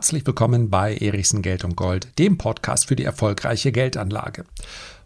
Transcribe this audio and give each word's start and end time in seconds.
Herzlich 0.00 0.26
willkommen 0.26 0.70
bei 0.70 0.96
Erichsen 0.96 1.42
Geld 1.42 1.62
und 1.62 1.76
Gold, 1.76 2.18
dem 2.18 2.38
Podcast 2.38 2.86
für 2.86 2.96
die 2.96 3.04
erfolgreiche 3.04 3.70
Geldanlage. 3.70 4.46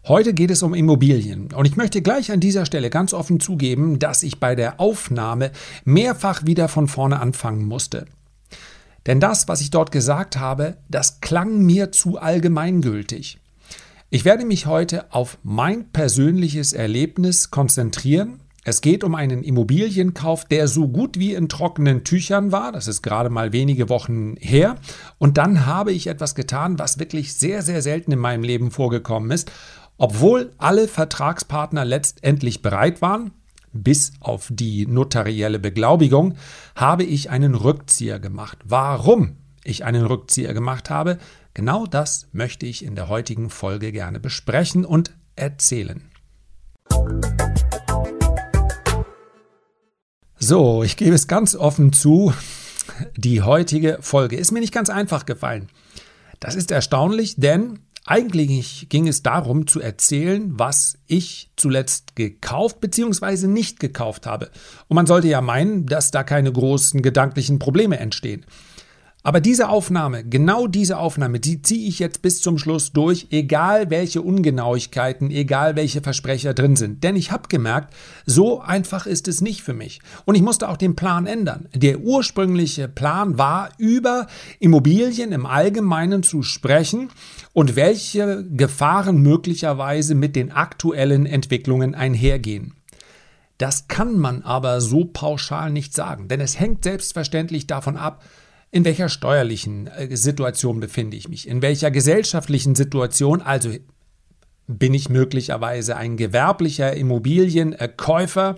Heute 0.07 0.33
geht 0.33 0.51
es 0.51 0.63
um 0.63 0.73
Immobilien 0.73 1.51
und 1.53 1.65
ich 1.65 1.75
möchte 1.75 2.01
gleich 2.01 2.31
an 2.31 2.39
dieser 2.39 2.65
Stelle 2.65 2.89
ganz 2.89 3.13
offen 3.13 3.41
zugeben, 3.41 3.99
dass 3.99 4.23
ich 4.23 4.39
bei 4.39 4.55
der 4.55 4.79
Aufnahme 4.79 5.51
mehrfach 5.83 6.45
wieder 6.45 6.69
von 6.69 6.87
vorne 6.87 7.19
anfangen 7.19 7.65
musste. 7.65 8.05
Denn 9.05 9.19
das, 9.19 9.49
was 9.49 9.59
ich 9.59 9.69
dort 9.69 9.91
gesagt 9.91 10.37
habe, 10.37 10.77
das 10.87 11.19
klang 11.19 11.57
mir 11.57 11.91
zu 11.91 12.17
allgemeingültig. 12.17 13.37
Ich 14.09 14.23
werde 14.23 14.45
mich 14.45 14.65
heute 14.65 15.11
auf 15.11 15.37
mein 15.43 15.91
persönliches 15.91 16.71
Erlebnis 16.71 17.51
konzentrieren 17.51 18.39
es 18.67 18.81
geht 18.81 19.03
um 19.03 19.13
einen 19.13 19.43
Immobilienkauf, 19.43 20.45
der 20.45 20.67
so 20.67 20.87
gut 20.87 21.19
wie 21.19 21.35
in 21.35 21.49
trockenen 21.49 22.03
Tüchern 22.03 22.51
war. 22.51 22.71
Das 22.71 22.87
ist 22.87 23.03
gerade 23.03 23.29
mal 23.29 23.53
wenige 23.53 23.89
Wochen 23.89 24.35
her. 24.39 24.77
Und 25.19 25.37
dann 25.37 25.67
habe 25.67 25.91
ich 25.91 26.07
etwas 26.07 26.33
getan, 26.33 26.79
was 26.79 26.97
wirklich 26.97 27.35
sehr, 27.35 27.61
sehr 27.61 27.83
selten 27.83 28.11
in 28.11 28.17
meinem 28.17 28.41
Leben 28.41 28.71
vorgekommen 28.71 29.29
ist. 29.29 29.51
Obwohl 29.97 30.51
alle 30.57 30.87
Vertragspartner 30.87 31.85
letztendlich 31.85 32.63
bereit 32.63 33.03
waren, 33.03 33.31
bis 33.71 34.13
auf 34.19 34.47
die 34.49 34.87
notarielle 34.87 35.59
Beglaubigung, 35.59 36.33
habe 36.75 37.03
ich 37.03 37.29
einen 37.29 37.53
Rückzieher 37.53 38.19
gemacht. 38.19 38.57
Warum 38.63 39.37
ich 39.63 39.85
einen 39.85 40.07
Rückzieher 40.07 40.55
gemacht 40.55 40.89
habe, 40.89 41.19
genau 41.53 41.85
das 41.85 42.29
möchte 42.31 42.65
ich 42.65 42.83
in 42.83 42.95
der 42.95 43.09
heutigen 43.09 43.51
Folge 43.51 43.91
gerne 43.91 44.19
besprechen 44.19 44.85
und 44.85 45.13
erzählen. 45.35 46.09
So, 50.47 50.83
ich 50.83 50.95
gebe 50.95 51.15
es 51.15 51.27
ganz 51.27 51.55
offen 51.55 51.91
zu, 51.91 52.31
die 53.17 53.41
heutige 53.41 53.97
Folge 54.01 54.35
ist 54.35 54.51
mir 54.51 54.59
nicht 54.59 54.75
ganz 54.75 54.91
einfach 54.91 55.25
gefallen. 55.25 55.69
Das 56.39 56.53
ist 56.53 56.69
erstaunlich, 56.69 57.37
denn 57.37 57.79
eigentlich 58.05 58.85
ging 58.89 59.07
es 59.07 59.23
darum 59.23 59.65
zu 59.65 59.81
erzählen, 59.81 60.51
was 60.53 60.99
ich 61.07 61.49
zuletzt 61.55 62.15
gekauft 62.15 62.79
bzw. 62.79 63.47
nicht 63.47 63.79
gekauft 63.79 64.27
habe. 64.27 64.51
Und 64.87 64.93
man 64.93 65.07
sollte 65.07 65.29
ja 65.29 65.41
meinen, 65.41 65.87
dass 65.87 66.11
da 66.11 66.21
keine 66.21 66.51
großen 66.51 67.01
gedanklichen 67.01 67.57
Probleme 67.57 67.97
entstehen. 67.97 68.45
Aber 69.25 69.41
diese 69.41 69.69
Aufnahme, 69.69 70.23
genau 70.23 70.67
diese 70.67 70.99
Aufnahme, 70.99 71.39
die 71.39 71.59
ziehe 71.59 71.87
ich 71.87 71.97
jetzt 71.97 72.21
bis 72.21 72.43
zum 72.43 72.59
Schluss 72.59 72.91
durch, 72.91 73.25
egal 73.31 73.89
welche 73.89 74.21
Ungenauigkeiten, 74.21 75.31
egal 75.31 75.75
welche 75.75 76.01
Versprecher 76.01 76.53
drin 76.53 76.75
sind. 76.75 77.03
Denn 77.03 77.15
ich 77.15 77.31
habe 77.31 77.47
gemerkt, 77.49 77.91
so 78.27 78.61
einfach 78.61 79.07
ist 79.07 79.27
es 79.27 79.41
nicht 79.41 79.63
für 79.63 79.73
mich. 79.73 79.99
Und 80.25 80.35
ich 80.35 80.43
musste 80.43 80.69
auch 80.69 80.77
den 80.77 80.95
Plan 80.95 81.25
ändern. 81.25 81.67
Der 81.73 82.01
ursprüngliche 82.01 82.87
Plan 82.87 83.39
war, 83.39 83.71
über 83.79 84.27
Immobilien 84.59 85.31
im 85.31 85.47
Allgemeinen 85.47 86.21
zu 86.21 86.43
sprechen 86.43 87.09
und 87.51 87.75
welche 87.75 88.43
Gefahren 88.43 89.23
möglicherweise 89.23 90.13
mit 90.13 90.35
den 90.35 90.51
aktuellen 90.51 91.25
Entwicklungen 91.25 91.95
einhergehen. 91.95 92.75
Das 93.57 93.87
kann 93.87 94.19
man 94.19 94.43
aber 94.43 94.81
so 94.81 95.03
pauschal 95.03 95.71
nicht 95.71 95.95
sagen, 95.95 96.27
denn 96.27 96.41
es 96.41 96.59
hängt 96.59 96.83
selbstverständlich 96.83 97.65
davon 97.65 97.97
ab, 97.97 98.21
in 98.75 98.83
welcher 98.83 99.07
steuerlichen 99.07 99.87
äh, 99.87 100.17
Situation 100.17 100.81
befinde 100.81 101.15
ich 101.15 101.29
mich? 101.29 101.47
In 101.47 101.61
welcher 101.61 101.91
gesellschaftlichen 101.91 102.75
Situation? 102.75 103.41
Also 103.41 103.69
bin 104.67 104.93
ich 104.93 105.07
möglicherweise 105.07 105.95
ein 105.95 106.17
gewerblicher 106.17 106.93
Immobilienkäufer? 106.93 108.57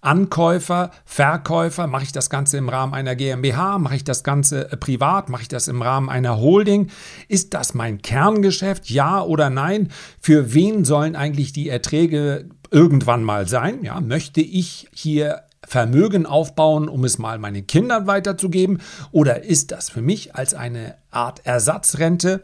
Ankäufer, 0.00 0.90
Verkäufer, 1.04 1.86
mache 1.86 2.04
ich 2.04 2.12
das 2.12 2.30
Ganze 2.30 2.56
im 2.56 2.70
Rahmen 2.70 2.94
einer 2.94 3.14
GmbH, 3.14 3.78
mache 3.78 3.96
ich 3.96 4.04
das 4.04 4.24
Ganze 4.24 4.72
äh, 4.72 4.76
privat, 4.78 5.28
mache 5.28 5.42
ich 5.42 5.48
das 5.48 5.68
im 5.68 5.82
Rahmen 5.82 6.08
einer 6.08 6.38
Holding? 6.38 6.88
Ist 7.26 7.52
das 7.52 7.74
mein 7.74 8.00
Kerngeschäft? 8.00 8.88
Ja 8.88 9.20
oder 9.22 9.50
nein? 9.50 9.90
Für 10.18 10.54
wen 10.54 10.86
sollen 10.86 11.14
eigentlich 11.14 11.52
die 11.52 11.68
Erträge 11.68 12.48
irgendwann 12.70 13.22
mal 13.22 13.46
sein? 13.46 13.82
Ja, 13.82 14.00
möchte 14.00 14.40
ich 14.40 14.88
hier 14.94 15.42
Vermögen 15.68 16.24
aufbauen, 16.24 16.88
um 16.88 17.04
es 17.04 17.18
mal 17.18 17.38
meinen 17.38 17.66
Kindern 17.66 18.06
weiterzugeben? 18.06 18.80
Oder 19.12 19.44
ist 19.44 19.70
das 19.70 19.90
für 19.90 20.00
mich 20.00 20.34
als 20.34 20.54
eine 20.54 20.96
Art 21.10 21.44
Ersatzrente? 21.44 22.42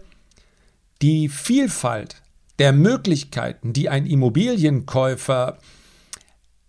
Die 1.01 1.31
Vielfalt 1.31 2.23
der 2.59 2.73
Möglichkeiten, 2.73 3.73
die 3.73 3.89
ein 3.89 4.05
Immobilienkäufer 4.05 5.59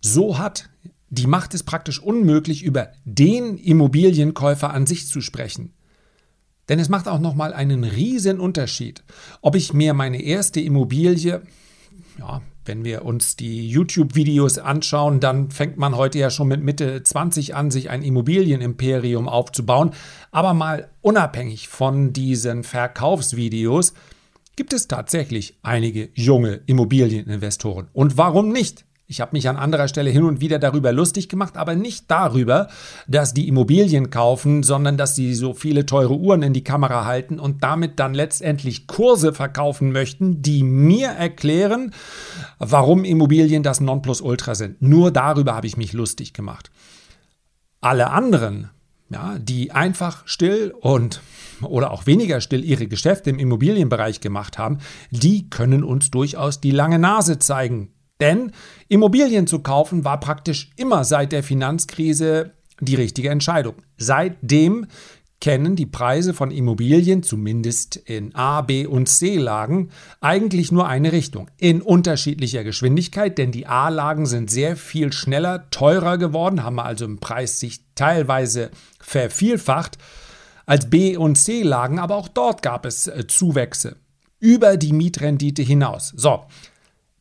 so 0.00 0.38
hat, 0.38 0.70
die 1.10 1.26
macht 1.26 1.52
es 1.52 1.62
praktisch 1.62 2.00
unmöglich, 2.00 2.62
über 2.62 2.88
den 3.04 3.58
Immobilienkäufer 3.58 4.72
an 4.72 4.86
sich 4.86 5.06
zu 5.08 5.20
sprechen. 5.20 5.74
Denn 6.68 6.78
es 6.78 6.88
macht 6.88 7.06
auch 7.06 7.20
nochmal 7.20 7.52
einen 7.52 7.84
riesen 7.84 8.40
Unterschied, 8.40 9.04
ob 9.42 9.54
ich 9.54 9.72
mir 9.72 9.94
meine 9.94 10.22
erste 10.22 10.60
Immobilie, 10.60 11.42
ja, 12.18 12.40
wenn 12.66 12.84
wir 12.84 13.04
uns 13.04 13.36
die 13.36 13.68
YouTube-Videos 13.68 14.58
anschauen, 14.58 15.20
dann 15.20 15.50
fängt 15.50 15.76
man 15.76 15.96
heute 15.96 16.18
ja 16.18 16.30
schon 16.30 16.48
mit 16.48 16.62
Mitte 16.62 17.02
20 17.02 17.54
an, 17.54 17.70
sich 17.70 17.90
ein 17.90 18.02
Immobilienimperium 18.02 19.28
aufzubauen. 19.28 19.92
Aber 20.30 20.54
mal 20.54 20.88
unabhängig 21.02 21.68
von 21.68 22.12
diesen 22.12 22.64
Verkaufsvideos 22.64 23.94
gibt 24.56 24.72
es 24.72 24.88
tatsächlich 24.88 25.58
einige 25.62 26.08
junge 26.14 26.60
Immobilieninvestoren. 26.66 27.88
Und 27.92 28.16
warum 28.16 28.50
nicht? 28.50 28.86
Ich 29.08 29.20
habe 29.20 29.30
mich 29.34 29.48
an 29.48 29.56
anderer 29.56 29.86
Stelle 29.86 30.10
hin 30.10 30.24
und 30.24 30.40
wieder 30.40 30.58
darüber 30.58 30.90
lustig 30.90 31.28
gemacht, 31.28 31.56
aber 31.56 31.76
nicht 31.76 32.10
darüber, 32.10 32.66
dass 33.06 33.32
die 33.32 33.46
Immobilien 33.46 34.10
kaufen, 34.10 34.64
sondern 34.64 34.96
dass 34.96 35.14
sie 35.14 35.32
so 35.34 35.54
viele 35.54 35.86
teure 35.86 36.16
Uhren 36.16 36.42
in 36.42 36.52
die 36.52 36.64
Kamera 36.64 37.04
halten 37.04 37.38
und 37.38 37.62
damit 37.62 38.00
dann 38.00 38.14
letztendlich 38.14 38.88
Kurse 38.88 39.32
verkaufen 39.32 39.92
möchten, 39.92 40.42
die 40.42 40.64
mir 40.64 41.08
erklären, 41.08 41.92
warum 42.58 43.04
Immobilien 43.04 43.62
das 43.62 43.80
Nonplusultra 43.80 44.54
sind. 44.54 44.80
Nur 44.80 45.10
darüber 45.10 45.54
habe 45.54 45.66
ich 45.66 45.76
mich 45.76 45.92
lustig 45.92 46.32
gemacht. 46.32 46.70
Alle 47.80 48.10
anderen, 48.10 48.70
ja, 49.10 49.38
die 49.38 49.72
einfach 49.72 50.26
still 50.26 50.74
und 50.80 51.20
oder 51.62 51.90
auch 51.90 52.06
weniger 52.06 52.40
still 52.40 52.64
ihre 52.64 52.86
Geschäfte 52.86 53.30
im 53.30 53.38
Immobilienbereich 53.38 54.20
gemacht 54.20 54.58
haben, 54.58 54.78
die 55.10 55.48
können 55.48 55.84
uns 55.84 56.10
durchaus 56.10 56.60
die 56.60 56.70
lange 56.70 56.98
Nase 56.98 57.38
zeigen. 57.38 57.92
Denn 58.20 58.52
Immobilien 58.88 59.46
zu 59.46 59.60
kaufen 59.60 60.04
war 60.04 60.20
praktisch 60.20 60.70
immer 60.76 61.04
seit 61.04 61.32
der 61.32 61.42
Finanzkrise 61.42 62.52
die 62.80 62.94
richtige 62.94 63.30
Entscheidung. 63.30 63.74
Seitdem 63.96 64.86
kennen 65.40 65.76
die 65.76 65.86
Preise 65.86 66.34
von 66.34 66.50
Immobilien, 66.50 67.22
zumindest 67.22 67.96
in 67.96 68.34
A, 68.34 68.62
B 68.62 68.86
und 68.86 69.08
C-Lagen, 69.08 69.90
eigentlich 70.20 70.72
nur 70.72 70.88
eine 70.88 71.12
Richtung. 71.12 71.50
In 71.58 71.82
unterschiedlicher 71.82 72.64
Geschwindigkeit, 72.64 73.38
denn 73.38 73.52
die 73.52 73.66
A-Lagen 73.66 74.26
sind 74.26 74.50
sehr 74.50 74.76
viel 74.76 75.12
schneller, 75.12 75.68
teurer 75.70 76.18
geworden, 76.18 76.62
haben 76.62 76.80
also 76.80 77.04
im 77.04 77.18
Preis 77.18 77.60
sich 77.60 77.80
teilweise 77.94 78.70
vervielfacht 79.00 79.98
als 80.64 80.90
B- 80.90 81.16
und 81.16 81.36
C-Lagen, 81.36 81.98
aber 81.98 82.16
auch 82.16 82.28
dort 82.28 82.62
gab 82.62 82.86
es 82.86 83.06
äh, 83.06 83.26
Zuwächse 83.26 83.96
über 84.38 84.76
die 84.76 84.92
Mietrendite 84.92 85.62
hinaus. 85.62 86.12
So, 86.16 86.44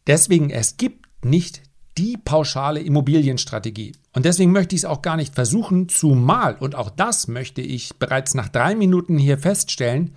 Deswegen, 0.07 0.49
es 0.49 0.77
gibt 0.77 1.07
nicht 1.23 1.63
die 1.97 2.17
pauschale 2.17 2.81
Immobilienstrategie. 2.81 3.93
Und 4.13 4.25
deswegen 4.25 4.51
möchte 4.51 4.75
ich 4.75 4.81
es 4.81 4.85
auch 4.85 5.01
gar 5.01 5.15
nicht 5.15 5.35
versuchen, 5.35 5.89
zumal, 5.89 6.55
und 6.55 6.75
auch 6.75 6.89
das 6.89 7.27
möchte 7.27 7.61
ich 7.61 7.95
bereits 7.95 8.33
nach 8.33 8.49
drei 8.49 8.75
Minuten 8.75 9.17
hier 9.17 9.37
feststellen, 9.37 10.15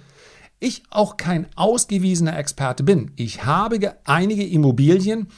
ich 0.61 0.83
auch 0.91 1.17
kein 1.17 1.47
ausgewiesener 1.55 2.37
Experte 2.37 2.83
bin. 2.83 3.13
Ich 3.17 3.45
habe 3.45 3.97
einige 4.05 4.45
Immobilien 4.45 5.29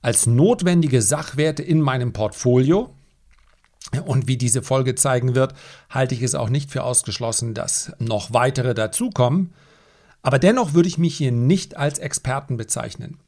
als 0.00 0.26
notwendige 0.26 1.02
Sachwerte 1.02 1.62
in 1.62 1.80
meinem 1.80 2.12
Portfolio. 2.12 2.94
Und 4.06 4.28
wie 4.28 4.36
diese 4.36 4.62
Folge 4.62 4.94
zeigen 4.94 5.34
wird, 5.34 5.54
halte 5.90 6.14
ich 6.14 6.22
es 6.22 6.34
auch 6.34 6.48
nicht 6.48 6.70
für 6.70 6.84
ausgeschlossen, 6.84 7.54
dass 7.54 7.92
noch 7.98 8.32
weitere 8.32 8.74
dazukommen. 8.74 9.52
Aber 10.22 10.38
dennoch 10.38 10.72
würde 10.72 10.88
ich 10.88 10.98
mich 10.98 11.16
hier 11.16 11.32
nicht 11.32 11.76
als 11.76 11.98
Experten 11.98 12.56
bezeichnen. 12.56 13.18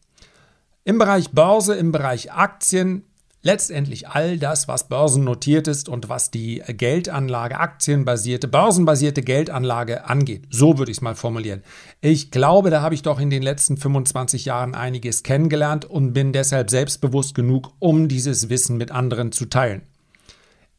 Im 0.87 0.99
Bereich 0.99 1.33
Börse, 1.33 1.75
im 1.75 1.91
Bereich 1.91 2.31
Aktien, 2.31 3.03
letztendlich 3.43 4.07
all 4.07 4.39
das, 4.39 4.69
was 4.69 4.87
börsennotiert 4.87 5.67
ist 5.67 5.89
und 5.89 6.09
was 6.09 6.31
die 6.31 6.63
Geldanlage, 6.65 7.59
aktienbasierte, 7.59 8.47
börsenbasierte 8.47 9.23
Geldanlage 9.23 10.05
angeht. 10.05 10.47
So 10.49 10.79
würde 10.79 10.93
ich 10.93 10.99
es 10.99 11.03
mal 11.03 11.17
formulieren. 11.17 11.65
Ich 12.01 12.31
glaube, 12.31 12.71
da 12.71 12.83
habe 12.83 12.95
ich 12.95 13.03
doch 13.03 13.19
in 13.19 13.31
den 13.31 13.43
letzten 13.43 13.77
25 13.77 14.45
Jahren 14.45 14.77
einiges 14.77 15.25
kennengelernt 15.25 15.85
und 15.85 16.13
bin 16.13 16.33
deshalb 16.33 16.71
selbstbewusst 16.71 17.35
genug, 17.35 17.73
um 17.81 18.07
dieses 18.07 18.49
Wissen 18.49 18.77
mit 18.77 18.93
anderen 18.93 19.33
zu 19.33 19.47
teilen. 19.47 19.83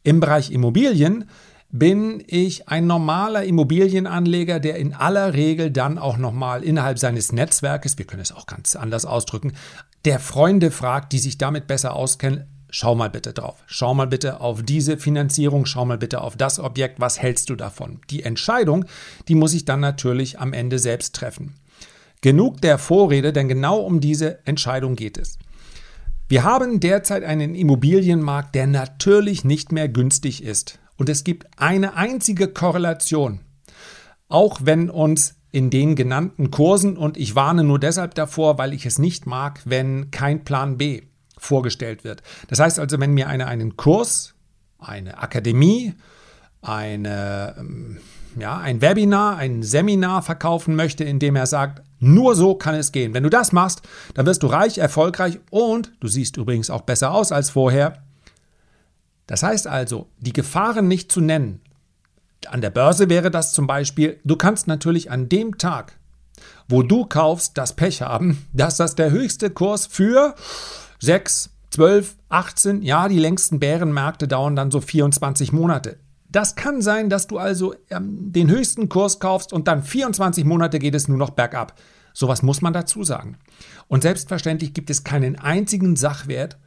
Im 0.04 0.20
Bereich 0.20 0.50
Immobilien 0.50 1.28
bin 1.70 2.22
ich 2.26 2.68
ein 2.68 2.86
normaler 2.86 3.44
Immobilienanleger, 3.44 4.58
der 4.58 4.76
in 4.76 4.94
aller 4.94 5.34
Regel 5.34 5.70
dann 5.70 5.98
auch 5.98 6.16
nochmal 6.16 6.64
innerhalb 6.64 6.98
seines 6.98 7.32
Netzwerkes, 7.32 7.98
wir 7.98 8.06
können 8.06 8.22
es 8.22 8.32
auch 8.32 8.46
ganz 8.46 8.74
anders 8.74 9.04
ausdrücken, 9.04 9.52
der 10.04 10.18
Freunde 10.18 10.70
fragt, 10.70 11.12
die 11.12 11.18
sich 11.18 11.36
damit 11.36 11.66
besser 11.66 11.94
auskennen, 11.94 12.46
schau 12.70 12.94
mal 12.94 13.10
bitte 13.10 13.32
drauf. 13.32 13.62
Schau 13.66 13.94
mal 13.94 14.06
bitte 14.06 14.40
auf 14.40 14.62
diese 14.62 14.96
Finanzierung, 14.96 15.66
schau 15.66 15.84
mal 15.84 15.98
bitte 15.98 16.22
auf 16.22 16.36
das 16.36 16.58
Objekt, 16.58 17.00
was 17.00 17.20
hältst 17.20 17.50
du 17.50 17.56
davon? 17.56 18.00
Die 18.08 18.22
Entscheidung, 18.22 18.86
die 19.28 19.34
muss 19.34 19.54
ich 19.54 19.64
dann 19.64 19.80
natürlich 19.80 20.38
am 20.38 20.52
Ende 20.52 20.78
selbst 20.78 21.14
treffen. 21.14 21.54
Genug 22.20 22.60
der 22.62 22.78
Vorrede, 22.78 23.32
denn 23.32 23.48
genau 23.48 23.78
um 23.78 24.00
diese 24.00 24.44
Entscheidung 24.46 24.96
geht 24.96 25.18
es. 25.18 25.38
Wir 26.28 26.44
haben 26.44 26.80
derzeit 26.80 27.24
einen 27.24 27.54
Immobilienmarkt, 27.54 28.54
der 28.54 28.66
natürlich 28.66 29.44
nicht 29.44 29.72
mehr 29.72 29.88
günstig 29.88 30.42
ist. 30.42 30.78
Und 30.98 31.08
es 31.08 31.24
gibt 31.24 31.46
eine 31.56 31.94
einzige 31.94 32.48
Korrelation. 32.48 33.40
Auch 34.28 34.60
wenn 34.62 34.90
uns 34.90 35.36
in 35.50 35.70
den 35.70 35.96
genannten 35.96 36.50
Kursen, 36.50 36.98
und 36.98 37.16
ich 37.16 37.34
warne 37.34 37.64
nur 37.64 37.78
deshalb 37.78 38.14
davor, 38.14 38.58
weil 38.58 38.74
ich 38.74 38.84
es 38.84 38.98
nicht 38.98 39.24
mag, 39.24 39.62
wenn 39.64 40.10
kein 40.10 40.44
Plan 40.44 40.76
B 40.76 41.02
vorgestellt 41.38 42.04
wird. 42.04 42.22
Das 42.48 42.58
heißt 42.58 42.78
also, 42.78 43.00
wenn 43.00 43.14
mir 43.14 43.28
einer 43.28 43.46
einen 43.46 43.76
Kurs, 43.76 44.34
eine 44.78 45.18
Akademie, 45.18 45.94
eine, 46.60 47.54
ähm, 47.58 47.98
ja, 48.38 48.58
ein 48.58 48.82
Webinar, 48.82 49.36
ein 49.36 49.62
Seminar 49.62 50.22
verkaufen 50.22 50.74
möchte, 50.74 51.04
in 51.04 51.20
dem 51.20 51.36
er 51.36 51.46
sagt, 51.46 51.82
nur 52.00 52.34
so 52.34 52.54
kann 52.56 52.74
es 52.74 52.92
gehen. 52.92 53.14
Wenn 53.14 53.22
du 53.22 53.30
das 53.30 53.52
machst, 53.52 53.82
dann 54.14 54.26
wirst 54.26 54.42
du 54.42 54.48
reich, 54.48 54.78
erfolgreich 54.78 55.38
und 55.50 55.92
du 56.00 56.08
siehst 56.08 56.36
übrigens 56.36 56.70
auch 56.70 56.82
besser 56.82 57.12
aus 57.12 57.32
als 57.32 57.50
vorher. 57.50 58.02
Das 59.28 59.44
heißt 59.44 59.68
also, 59.68 60.08
die 60.18 60.32
Gefahren 60.32 60.88
nicht 60.88 61.12
zu 61.12 61.20
nennen. 61.20 61.60
An 62.48 62.60
der 62.60 62.70
Börse 62.70 63.08
wäre 63.08 63.30
das 63.30 63.52
zum 63.52 63.66
Beispiel, 63.66 64.18
du 64.24 64.36
kannst 64.36 64.66
natürlich 64.66 65.10
an 65.10 65.28
dem 65.28 65.58
Tag, 65.58 65.92
wo 66.68 66.82
du 66.82 67.04
kaufst, 67.04 67.56
das 67.58 67.76
Pech 67.76 68.02
haben, 68.02 68.46
dass 68.52 68.78
das 68.78 68.96
der 68.96 69.12
höchste 69.12 69.50
Kurs 69.50 69.86
für 69.86 70.34
6, 70.98 71.50
12, 71.70 72.16
18, 72.30 72.82
ja, 72.82 73.08
die 73.08 73.18
längsten 73.18 73.60
Bärenmärkte 73.60 74.26
dauern 74.26 74.56
dann 74.56 74.70
so 74.70 74.80
24 74.80 75.52
Monate. 75.52 75.98
Das 76.30 76.56
kann 76.56 76.80
sein, 76.80 77.10
dass 77.10 77.26
du 77.26 77.38
also 77.38 77.74
ähm, 77.90 78.32
den 78.32 78.50
höchsten 78.50 78.88
Kurs 78.88 79.20
kaufst 79.20 79.52
und 79.52 79.68
dann 79.68 79.82
24 79.82 80.44
Monate 80.44 80.78
geht 80.78 80.94
es 80.94 81.06
nur 81.06 81.18
noch 81.18 81.30
bergab. 81.30 81.74
Sowas 82.14 82.42
muss 82.42 82.62
man 82.62 82.72
dazu 82.72 83.04
sagen. 83.04 83.36
Und 83.88 84.02
selbstverständlich 84.02 84.72
gibt 84.72 84.88
es 84.88 85.04
keinen 85.04 85.38
einzigen 85.38 85.96
Sachwert, 85.96 86.58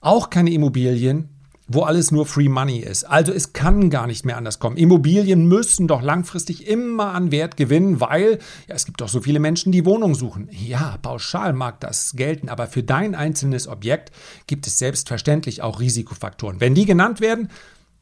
auch 0.00 0.30
keine 0.30 0.50
Immobilien, 0.50 1.28
wo 1.68 1.82
alles 1.82 2.10
nur 2.10 2.24
Free 2.24 2.48
Money 2.48 2.78
ist. 2.78 3.04
Also 3.04 3.32
es 3.32 3.52
kann 3.52 3.90
gar 3.90 4.06
nicht 4.06 4.24
mehr 4.24 4.38
anders 4.38 4.58
kommen. 4.58 4.78
Immobilien 4.78 5.46
müssen 5.46 5.86
doch 5.86 6.00
langfristig 6.00 6.66
immer 6.66 7.12
an 7.12 7.30
Wert 7.30 7.58
gewinnen, 7.58 8.00
weil 8.00 8.38
ja, 8.66 8.74
es 8.74 8.86
gibt 8.86 9.02
doch 9.02 9.08
so 9.08 9.20
viele 9.20 9.38
Menschen, 9.38 9.70
die 9.70 9.84
Wohnungen 9.84 10.14
suchen. 10.14 10.48
Ja, 10.50 10.96
pauschal 11.02 11.52
mag 11.52 11.78
das 11.80 12.16
gelten, 12.16 12.48
aber 12.48 12.66
für 12.66 12.82
dein 12.82 13.14
einzelnes 13.14 13.68
Objekt 13.68 14.10
gibt 14.46 14.66
es 14.66 14.78
selbstverständlich 14.78 15.60
auch 15.60 15.78
Risikofaktoren. 15.78 16.60
Wenn 16.60 16.74
die 16.74 16.86
genannt 16.86 17.20
werden, 17.20 17.50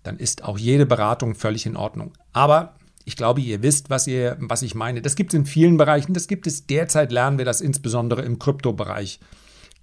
dann 0.04 0.16
ist 0.18 0.44
auch 0.44 0.56
jede 0.56 0.86
Beratung 0.86 1.34
völlig 1.34 1.66
in 1.66 1.76
Ordnung. 1.76 2.12
Aber 2.32 2.76
ich 3.04 3.16
glaube, 3.16 3.40
ihr 3.40 3.62
wisst, 3.62 3.90
was, 3.90 4.06
ihr, 4.06 4.36
was 4.38 4.62
ich 4.62 4.76
meine. 4.76 5.02
Das 5.02 5.16
gibt 5.16 5.32
es 5.32 5.38
in 5.38 5.46
vielen 5.46 5.76
Bereichen. 5.76 6.14
Das 6.14 6.28
gibt 6.28 6.46
es 6.46 6.66
derzeit, 6.66 7.10
lernen 7.10 7.38
wir 7.38 7.44
das 7.44 7.60
insbesondere 7.60 8.22
im 8.22 8.38
Kryptobereich 8.38 9.18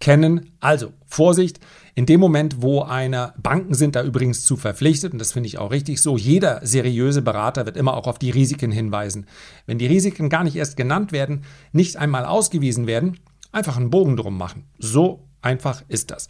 kennen. 0.03 0.51
Also 0.59 0.91
Vorsicht, 1.07 1.61
in 1.95 2.05
dem 2.05 2.19
Moment, 2.19 2.61
wo 2.61 2.81
eine, 2.81 3.33
Banken 3.41 3.73
sind 3.73 3.95
da 3.95 4.03
übrigens 4.03 4.43
zu 4.43 4.57
verpflichtet, 4.57 5.13
und 5.13 5.19
das 5.19 5.31
finde 5.31 5.47
ich 5.47 5.57
auch 5.57 5.71
richtig 5.71 6.01
so, 6.01 6.17
jeder 6.17 6.59
seriöse 6.61 7.21
Berater 7.21 7.65
wird 7.65 7.77
immer 7.77 7.95
auch 7.95 8.05
auf 8.05 8.19
die 8.19 8.29
Risiken 8.29 8.69
hinweisen. 8.69 9.27
Wenn 9.65 9.77
die 9.77 9.87
Risiken 9.87 10.27
gar 10.29 10.43
nicht 10.43 10.57
erst 10.57 10.75
genannt 10.75 11.13
werden, 11.13 11.43
nicht 11.71 11.95
einmal 11.95 12.25
ausgewiesen 12.25 12.85
werden, 12.85 13.17
einfach 13.53 13.77
einen 13.77 13.91
Bogen 13.91 14.17
drum 14.17 14.37
machen. 14.37 14.65
So 14.77 15.23
einfach 15.41 15.83
ist 15.87 16.11
das. 16.11 16.27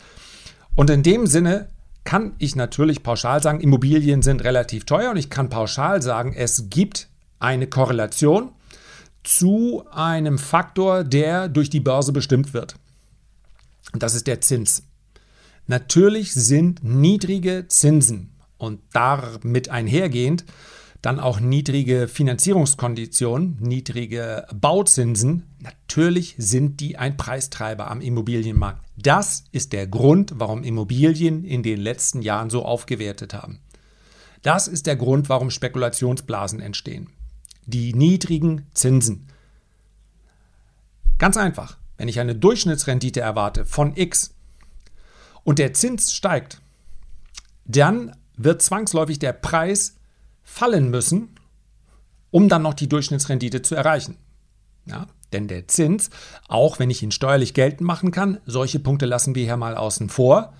Und 0.76 0.92
in 0.92 1.02
dem 1.02 1.26
Sinne 1.26 1.68
kann 2.04 2.34
ich 2.38 2.56
natürlich 2.56 3.02
pauschal 3.02 3.42
sagen, 3.42 3.60
Immobilien 3.60 4.22
sind 4.22 4.44
relativ 4.44 4.86
teuer 4.86 5.10
und 5.10 5.18
ich 5.18 5.32
kann 5.32 5.50
pauschal 5.50 6.02
sagen, 6.04 6.34
es 6.38 6.70
gibt 6.70 7.08
eine 7.40 7.66
Korrelation 7.66 8.50
zu 9.24 9.84
einem 9.92 10.38
Faktor, 10.38 11.04
der 11.04 11.48
durch 11.48 11.72
die 11.72 11.80
Börse 11.80 12.12
bestimmt 12.12 12.54
wird. 12.54 12.76
Und 13.94 14.04
das 14.04 14.16
ist 14.16 14.28
der 14.28 14.42
Zins. 14.42 14.84
Natürlich 15.68 16.34
sind 16.34 16.84
niedrige 16.84 17.68
Zinsen 17.70 18.36
und 18.58 18.82
damit 18.92 19.70
einhergehend 19.70 20.44
dann 21.04 21.20
auch 21.20 21.42
niedrige 21.42 22.08
Finanzierungskonditionen, 22.08 23.58
niedrige 23.60 24.48
Bauzinsen, 24.54 25.44
natürlich 25.60 26.36
sind 26.38 26.80
die 26.80 26.98
ein 26.98 27.18
Preistreiber 27.18 27.92
am 27.92 28.00
Immobilienmarkt. 28.00 28.82
Das 28.96 29.44
ist 29.52 29.74
der 29.74 29.86
Grund, 29.86 30.32
warum 30.38 30.64
Immobilien 30.64 31.44
in 31.44 31.62
den 31.62 31.82
letzten 31.82 32.22
Jahren 32.22 32.50
so 32.50 32.64
aufgewertet 32.64 33.34
haben. 33.34 33.60
Das 34.44 34.70
ist 34.70 34.88
der 34.88 34.96
Grund, 34.96 35.28
warum 35.28 35.50
Spekulationsblasen 35.50 36.62
entstehen. 36.62 37.10
Die 37.66 37.94
niedrigen 37.94 38.68
Zinsen. 38.74 39.28
Ganz 41.18 41.36
einfach, 41.36 41.78
wenn 42.04 42.10
ich 42.10 42.20
eine 42.20 42.36
Durchschnittsrendite 42.36 43.22
erwarte 43.22 43.66
von 43.66 43.96
X 43.96 44.36
und 45.46 45.58
der 45.58 45.72
Zins 45.72 46.14
steigt, 46.14 46.60
dann 47.64 48.14
wird 48.36 48.62
zwangsläufig 48.62 49.20
der 49.20 49.32
Preis 49.32 49.96
fallen 50.42 50.90
müssen, 50.90 51.30
um 52.30 52.50
dann 52.50 52.62
noch 52.62 52.74
die 52.74 52.90
Durchschnittsrendite 52.90 53.62
zu 53.62 53.76
erreichen. 53.76 54.18
Ja, 54.86 55.08
denn 55.32 55.48
der 55.48 55.70
Zins, 55.70 56.10
auch 56.50 56.78
wenn 56.78 56.90
ich 56.90 57.02
ihn 57.02 57.12
steuerlich 57.12 57.54
geltend 57.54 57.88
machen 57.88 58.12
kann, 58.12 58.42
solche 58.46 58.80
Punkte 58.80 59.06
lassen 59.06 59.34
wir 59.34 59.46
hier 59.46 59.56
mal 59.56 59.78
außen 59.78 60.10
vor, 60.10 60.54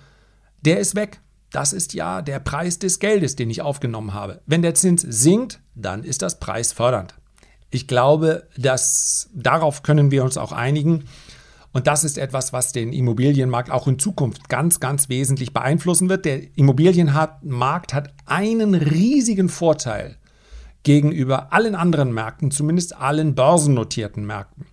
der 0.62 0.78
ist 0.78 0.94
weg. 0.94 1.20
Das 1.50 1.74
ist 1.74 1.92
ja 1.92 2.22
der 2.22 2.38
Preis 2.38 2.78
des 2.78 3.00
Geldes, 3.00 3.36
den 3.36 3.50
ich 3.50 3.60
aufgenommen 3.60 4.14
habe. 4.14 4.40
Wenn 4.46 4.62
der 4.62 4.74
Zins 4.74 5.02
sinkt, 5.02 5.60
dann 5.74 6.04
ist 6.04 6.22
das 6.22 6.40
preisfördernd. 6.40 7.14
Ich 7.74 7.88
glaube, 7.88 8.46
dass 8.56 9.28
darauf 9.34 9.82
können 9.82 10.12
wir 10.12 10.22
uns 10.22 10.38
auch 10.38 10.52
einigen. 10.52 11.06
Und 11.74 11.88
das 11.88 12.04
ist 12.04 12.18
etwas, 12.18 12.52
was 12.52 12.70
den 12.70 12.92
Immobilienmarkt 12.92 13.68
auch 13.68 13.88
in 13.88 13.98
Zukunft 13.98 14.48
ganz, 14.48 14.78
ganz 14.78 15.08
wesentlich 15.08 15.52
beeinflussen 15.52 16.08
wird. 16.08 16.24
Der 16.24 16.56
Immobilienmarkt 16.56 17.92
hat 17.92 18.14
einen 18.26 18.74
riesigen 18.74 19.48
Vorteil 19.48 20.16
gegenüber 20.84 21.52
allen 21.52 21.74
anderen 21.74 22.14
Märkten, 22.14 22.52
zumindest 22.52 22.94
allen 22.94 23.34
börsennotierten 23.34 24.24
Märkten. 24.24 24.66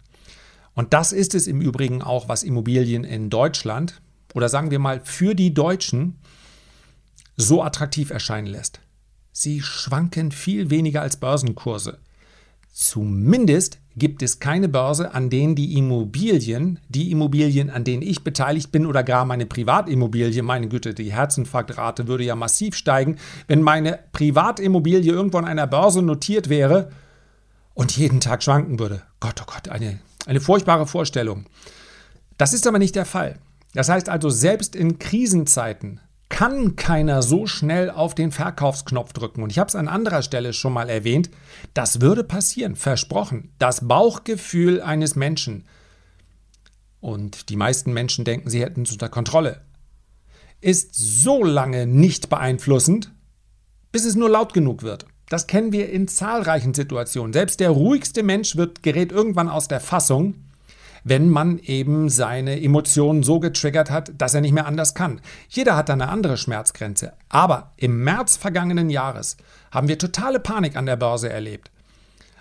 Und 0.76 0.94
das 0.94 1.12
ist 1.12 1.34
es 1.34 1.48
im 1.48 1.60
Übrigen 1.60 2.04
auch, 2.04 2.30
was 2.30 2.44
Immobilien 2.44 3.04
in 3.04 3.32
Deutschland 3.32 4.00
oder 4.36 4.48
sagen 4.48 4.70
wir 4.70 4.80
mal 4.80 5.02
für 5.04 5.34
die 5.34 5.56
Deutschen 5.56 6.20
so 7.36 7.64
attraktiv 7.64 8.12
erscheinen 8.12 8.48
lässt. 8.48 8.80
Sie 9.32 9.62
schwanken 9.62 10.32
viel 10.32 10.70
weniger 10.70 11.02
als 11.02 11.18
Börsenkurse. 11.18 11.98
Zumindest 12.72 13.81
gibt 13.96 14.24
es 14.24 14.40
keine 14.40 14.70
Börse, 14.70 15.14
an 15.14 15.30
denen 15.30 15.56
die 15.56 15.78
Immobilien, 15.78 16.80
die 16.90 17.12
Immobilien, 17.12 17.70
an 17.70 17.84
denen 17.84 18.02
ich 18.02 18.24
beteiligt 18.24 18.72
bin 18.72 18.86
oder 18.86 19.04
gar 19.04 19.26
meine 19.26 19.46
Privatimmobilie, 19.46 20.44
meine 20.44 20.70
Güte, 20.70 20.94
die 20.94 21.12
Herzinfarktrate 21.12 22.08
würde 22.08 22.24
ja 22.24 22.36
massiv 22.36 22.76
steigen, 22.76 23.18
wenn 23.48 23.62
meine 23.62 24.00
Privatimmobilie 24.14 25.12
irgendwo 25.12 25.38
an 25.38 25.46
einer 25.46 25.68
Börse 25.68 26.02
notiert 26.02 26.50
wäre 26.50 26.90
und 27.74 27.96
jeden 27.98 28.20
Tag 28.20 28.44
schwanken 28.44 28.80
würde. 28.80 29.02
Gott, 29.20 29.42
oh 29.42 29.52
Gott, 29.52 29.70
eine, 29.70 30.00
eine 30.26 30.40
furchtbare 30.40 30.88
Vorstellung. 30.88 31.46
Das 32.38 32.54
ist 32.54 32.68
aber 32.68 32.80
nicht 32.80 32.96
der 32.96 33.06
Fall. 33.06 33.38
Das 33.74 33.90
heißt 33.90 34.10
also, 34.10 34.30
selbst 34.30 34.76
in 34.76 35.00
Krisenzeiten 35.00 36.00
kann 36.32 36.76
keiner 36.78 37.22
so 37.22 37.46
schnell 37.46 37.92
auf 37.92 38.16
den 38.16 38.32
Verkaufsknopf 38.32 39.14
drücken. 39.14 39.44
Und 39.44 39.52
ich 39.52 39.60
habe 39.60 39.68
es 39.68 39.76
an 39.76 39.88
anderer 39.88 40.24
Stelle 40.24 40.54
schon 40.54 40.74
mal 40.74 40.90
erwähnt, 40.90 41.30
das 41.76 42.02
würde 42.02 42.24
passieren, 42.24 42.76
versprochen. 42.76 43.52
Das 43.60 43.88
Bauchgefühl 43.88 44.82
eines 44.82 45.16
Menschen, 45.16 45.66
und 47.02 47.50
die 47.50 47.58
meisten 47.58 47.94
Menschen 47.94 48.26
denken, 48.26 48.50
sie 48.50 48.62
hätten 48.62 48.84
es 48.84 48.92
unter 48.94 49.10
Kontrolle, 49.10 49.62
ist 50.62 50.96
so 50.96 51.44
lange 51.44 51.86
nicht 51.86 52.30
beeinflussend, 52.30 53.12
bis 53.92 54.06
es 54.06 54.16
nur 54.16 54.30
laut 54.30 54.54
genug 54.54 54.84
wird. 54.84 55.06
Das 55.28 55.48
kennen 55.48 55.72
wir 55.72 55.90
in 55.90 56.08
zahlreichen 56.08 56.74
Situationen. 56.74 57.34
Selbst 57.34 57.60
der 57.60 57.72
ruhigste 57.72 58.24
Mensch 58.24 58.56
wird, 58.56 58.84
gerät 58.84 59.12
irgendwann 59.12 59.50
aus 59.50 59.68
der 59.68 59.80
Fassung, 59.80 60.36
wenn 61.04 61.30
man 61.30 61.60
eben 61.60 62.10
seine 62.10 62.62
Emotionen 62.62 63.24
so 63.24 63.40
getriggert 63.40 63.90
hat, 63.90 64.12
dass 64.18 64.34
er 64.34 64.42
nicht 64.42 64.54
mehr 64.54 64.66
anders 64.66 64.94
kann. 64.94 65.22
Jeder 65.50 65.76
hat 65.76 65.90
da 65.90 65.94
eine 65.94 66.10
andere 66.10 66.38
Schmerzgrenze. 66.38 67.14
Aber 67.30 67.72
im 67.78 68.04
März 68.04 68.38
vergangenen 68.38 68.90
Jahres 68.90 69.38
haben 69.72 69.88
wir 69.88 69.98
totale 69.98 70.40
Panik 70.40 70.76
an 70.76 70.86
der 70.86 70.98
Börse 70.98 71.30
erlebt. 71.30 71.72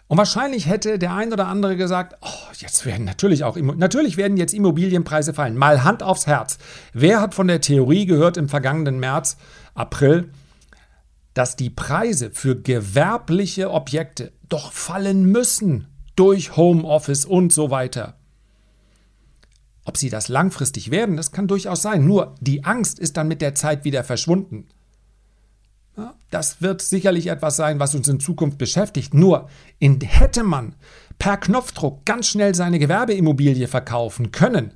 Und 0.09 0.19
wahrscheinlich 0.19 0.67
hätte 0.67 0.99
der 0.99 1.15
ein 1.15 1.33
oder 1.33 1.47
andere 1.47 1.77
gesagt, 1.77 2.17
oh, 2.21 2.53
jetzt 2.59 2.85
werden 2.85 3.05
natürlich 3.05 3.45
auch 3.45 3.57
natürlich 3.57 4.17
werden 4.17 4.37
jetzt 4.37 4.53
Immobilienpreise 4.53 5.33
fallen. 5.33 5.57
Mal 5.57 5.85
Hand 5.85 6.03
aufs 6.03 6.27
Herz. 6.27 6.59
Wer 6.93 7.21
hat 7.21 7.33
von 7.33 7.47
der 7.47 7.61
Theorie 7.61 8.07
gehört 8.07 8.37
im 8.37 8.49
vergangenen 8.49 8.99
März, 8.99 9.37
April, 9.75 10.31
dass 11.33 11.55
die 11.55 11.71
Preise 11.71 12.33
für 12.33 12.61
gewerbliche 12.61 13.71
Objekte 13.71 14.33
doch 14.49 14.73
fallen 14.73 15.27
müssen 15.27 15.87
durch 16.17 16.57
Homeoffice 16.57 17.25
und 17.25 17.53
so 17.53 17.71
weiter? 17.71 18.20
Ob 19.85 19.97
sie 19.97 20.11
das 20.11 20.29
langfristig 20.29 20.91
werden, 20.91 21.17
das 21.17 21.33
kann 21.33 21.49
durchaus 21.49 21.83
sein. 21.83 22.05
Nur 22.05 22.35
die 22.41 22.65
Angst 22.65 22.99
ist 22.99 23.17
dann 23.17 23.29
mit 23.29 23.41
der 23.41 23.55
Zeit 23.55 23.85
wieder 23.85 24.05
verschwunden. 24.05 24.69
Das 26.31 26.63
wird 26.63 26.81
sicherlich 26.81 27.27
etwas 27.27 27.57
sein, 27.57 27.81
was 27.81 27.95
uns 27.95 28.09
in 28.09 28.21
Zukunft 28.21 28.59
beschäftigt. 28.59 29.15
Nur 29.15 29.49
in, 29.79 30.01
hätte 30.01 30.45
man 30.45 30.75
per 31.19 31.37
Knopfdruck 31.37 32.05
ganz 32.05 32.29
schnell 32.29 32.55
seine 32.55 32.79
Gewerbeimmobilie 32.79 33.69
verkaufen 33.69 34.31
können, 34.31 34.73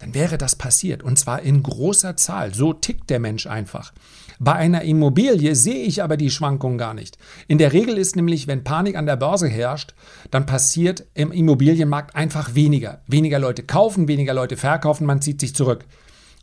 dann 0.00 0.14
wäre 0.14 0.38
das 0.38 0.56
passiert. 0.56 1.02
Und 1.02 1.18
zwar 1.18 1.42
in 1.42 1.62
großer 1.62 2.16
Zahl. 2.16 2.54
So 2.54 2.72
tickt 2.72 3.10
der 3.10 3.20
Mensch 3.20 3.46
einfach. 3.46 3.92
Bei 4.38 4.54
einer 4.54 4.82
Immobilie 4.82 5.54
sehe 5.54 5.84
ich 5.84 6.02
aber 6.02 6.16
die 6.16 6.30
Schwankungen 6.30 6.78
gar 6.78 6.94
nicht. 6.94 7.18
In 7.46 7.58
der 7.58 7.74
Regel 7.74 7.98
ist 7.98 8.16
nämlich, 8.16 8.46
wenn 8.46 8.64
Panik 8.64 8.96
an 8.96 9.04
der 9.04 9.16
Börse 9.16 9.46
herrscht, 9.46 9.94
dann 10.30 10.46
passiert 10.46 11.04
im 11.12 11.30
Immobilienmarkt 11.30 12.16
einfach 12.16 12.54
weniger. 12.54 13.02
Weniger 13.06 13.38
Leute 13.38 13.62
kaufen, 13.62 14.08
weniger 14.08 14.32
Leute 14.32 14.56
verkaufen, 14.56 15.06
man 15.06 15.20
zieht 15.20 15.40
sich 15.40 15.54
zurück. 15.54 15.84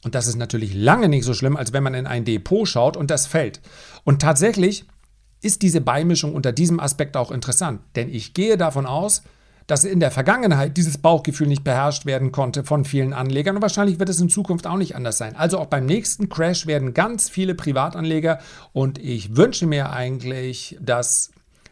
Und 0.04 0.14
das 0.14 0.28
ist 0.28 0.38
natürlich 0.38 0.76
lange 0.76 1.10
nicht 1.10 1.26
so 1.26 1.34
schlimm, 1.34 1.58
als 1.58 1.74
wenn 1.74 1.82
man 1.82 1.96
in 1.96 2.06
ein 2.06 2.24
Depot 2.24 2.68
schaut 2.68 2.96
und 2.96 3.10
das 3.10 3.26
fällt. 3.26 3.62
Und 4.04 4.22
tatsächlich 4.22 4.86
ist 5.42 5.64
diese 5.64 5.82
Beimischung 5.82 6.36
unter 6.36 6.52
diesem 6.52 6.80
Aspekt 6.80 7.18
auch 7.18 7.32
interessant, 7.32 7.82
denn 7.96 8.10
ich 8.10 8.36
gehe 8.36 8.58
davon 8.58 8.86
aus, 8.86 9.24
dass 9.68 9.84
in 9.84 10.00
der 10.00 10.12
Vergangenheit 10.12 10.78
dieses 10.78 10.98
Bauchgefühl 10.98 11.48
nicht 11.48 11.64
beherrscht 11.64 12.06
werden 12.06 12.32
konnte 12.32 12.64
von 12.64 12.86
vielen 12.86 13.14
Anlegern 13.14 13.58
und 13.58 13.62
wahrscheinlich 13.62 14.00
wird 14.00 14.10
es 14.10 14.22
in 14.22 14.30
Zukunft 14.30 14.66
auch 14.66 14.78
nicht 14.78 14.96
anders 14.96 15.18
sein. 15.18 15.36
Also 15.36 15.60
auch 15.60 15.68
beim 15.68 15.86
nächsten 15.86 16.30
Crash 16.30 16.66
werden 16.66 16.94
ganz 16.94 17.30
viele 17.30 17.54
Privatanleger 17.54 18.40
und 18.72 18.98
ich 18.98 19.36
wünsche 19.36 19.68
mir 19.68 19.92
eigentlich, 19.92 20.78
dass 20.82 21.32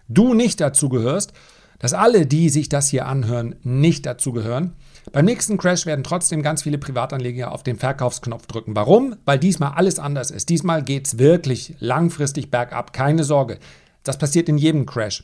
du 0.09 0.33
nicht 0.33 0.59
dazu 0.59 0.89
gehörst, 0.89 1.33
dass 1.79 1.93
alle, 1.93 2.25
die 2.25 2.49
sich 2.49 2.69
das 2.69 2.89
hier 2.89 3.05
anhören, 3.05 3.55
nicht 3.63 4.05
dazu 4.05 4.33
gehören. 4.33 4.73
Beim 5.11 5.25
nächsten 5.25 5.57
Crash 5.57 5.85
werden 5.85 6.03
trotzdem 6.03 6.41
ganz 6.41 6.63
viele 6.63 6.77
Privatanleger 6.77 7.51
auf 7.51 7.63
den 7.63 7.77
Verkaufsknopf 7.77 8.47
drücken. 8.47 8.75
Warum? 8.75 9.15
Weil 9.23 9.39
diesmal 9.39 9.73
alles 9.75 9.99
anders 9.99 10.31
ist. 10.31 10.49
Diesmal 10.49 10.83
geht 10.83 11.07
es 11.07 11.19
wirklich 11.19 11.75
langfristig 11.79 12.49
bergab. 12.49 12.91
Keine 12.91 13.23
Sorge. 13.23 13.59
Das 14.03 14.17
passiert 14.17 14.49
in 14.49 14.57
jedem 14.57 14.85
Crash. 14.85 15.23